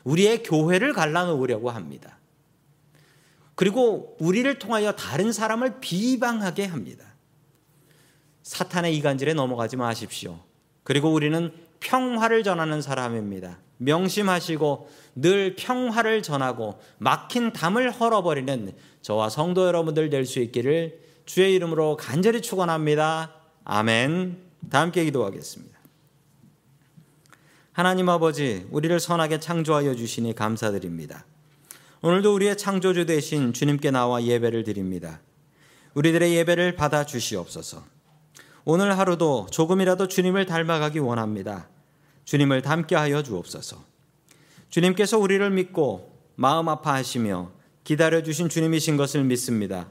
우리의 0.04 0.44
교회를 0.44 0.94
갈라놓으려고 0.94 1.70
합니다. 1.70 2.18
그리고 3.56 4.18
우리를 4.20 4.58
통하여 4.60 4.92
다른 4.94 5.32
사람을 5.32 5.80
비방하게 5.80 6.66
합니다. 6.66 7.06
사탄의 8.44 8.96
이간질에 8.98 9.34
넘어가지 9.34 9.78
마십시오. 9.78 10.40
그리고 10.84 11.12
우리는 11.14 11.54
평화를 11.80 12.44
전하는 12.44 12.82
사람입니다. 12.82 13.60
명심하시고 13.78 14.90
늘 15.16 15.56
평화를 15.56 16.22
전하고 16.22 16.80
막힌 16.98 17.54
담을 17.54 17.92
헐어버리는 17.92 18.74
저와 19.02 19.30
성도 19.30 19.66
여러분들 19.66 20.10
될 20.10 20.26
수 20.26 20.40
있기를 20.40 21.02
주의 21.26 21.54
이름으로 21.56 21.98
간절히 21.98 22.42
축원합니다. 22.42 23.34
아멘. 23.64 24.38
다 24.70 24.82
함께 24.82 25.04
기도하겠습니다. 25.06 25.71
하나님 27.74 28.10
아버지, 28.10 28.68
우리를 28.70 29.00
선하게 29.00 29.40
창조하여 29.40 29.96
주시니 29.96 30.36
감사드립니다. 30.36 31.24
오늘도 32.02 32.36
우리의 32.36 32.58
창조주 32.58 33.06
되신 33.06 33.54
주님께 33.54 33.92
나와 33.92 34.22
예배를 34.22 34.66
드립니다. 34.66 35.22
우리들의 35.94 36.36
예배를 36.36 36.76
받아 36.76 37.06
주시옵소서. 37.06 37.82
오늘 38.66 38.98
하루도 38.98 39.48
조금이라도 39.52 40.10
주님을 40.10 40.46
닮아가기 40.48 41.00
원합니다. 41.00 41.70
주님을 42.26 42.62
닮게 42.62 42.98
하여 42.98 43.24
주옵소서. 43.24 43.82
주님께서 44.70 45.18
우리를 45.18 45.50
믿고 45.52 46.14
마음 46.36 46.68
아파하시며 46.68 47.52
기다려 47.86 48.22
주신 48.22 48.50
주님이신 48.50 48.98
것을 48.98 49.24
믿습니다. 49.24 49.88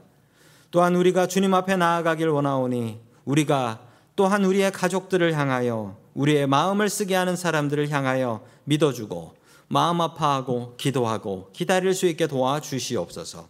또한 0.69 0.95
우리가 0.95 1.25
주님 1.25 1.55
앞에 1.55 1.77
나아가길 1.77 2.27
원하오니 2.27 2.99
우리가 3.25 3.81
또한 4.15 4.45
우리의 4.45 4.71
가족들을 4.71 5.33
향하여 5.33 6.00
우리의 6.13 6.47
마음을 6.47 6.89
쓰게 6.89 7.15
하는 7.15 7.35
사람들을 7.35 7.89
향하여 7.89 8.45
믿어주고 8.65 9.35
마음 9.67 10.01
아파하고 10.01 10.75
기도하고 10.77 11.49
기다릴 11.53 11.93
수 11.93 12.05
있게 12.07 12.27
도와 12.27 12.59
주시옵소서. 12.59 13.47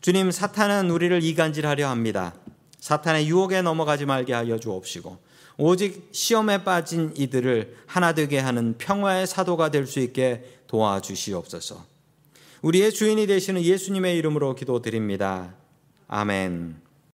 주님 0.00 0.30
사탄은 0.30 0.90
우리를 0.90 1.22
이간질하려 1.22 1.88
합니다. 1.88 2.34
사탄의 2.78 3.28
유혹에 3.28 3.62
넘어가지 3.62 4.06
말게 4.06 4.32
하여 4.32 4.58
주옵시고 4.58 5.18
오직 5.58 6.08
시험에 6.12 6.64
빠진 6.64 7.12
이들을 7.16 7.76
하나 7.86 8.14
되게 8.14 8.38
하는 8.38 8.76
평화의 8.78 9.26
사도가 9.26 9.70
될 9.70 9.86
수 9.86 10.00
있게 10.00 10.60
도와주시옵소서. 10.68 11.84
우리의 12.62 12.92
주인이 12.92 13.26
되시는 13.26 13.62
예수님의 13.62 14.16
이름으로 14.16 14.54
기도드립니다. 14.54 15.54
아멘. 16.08 16.89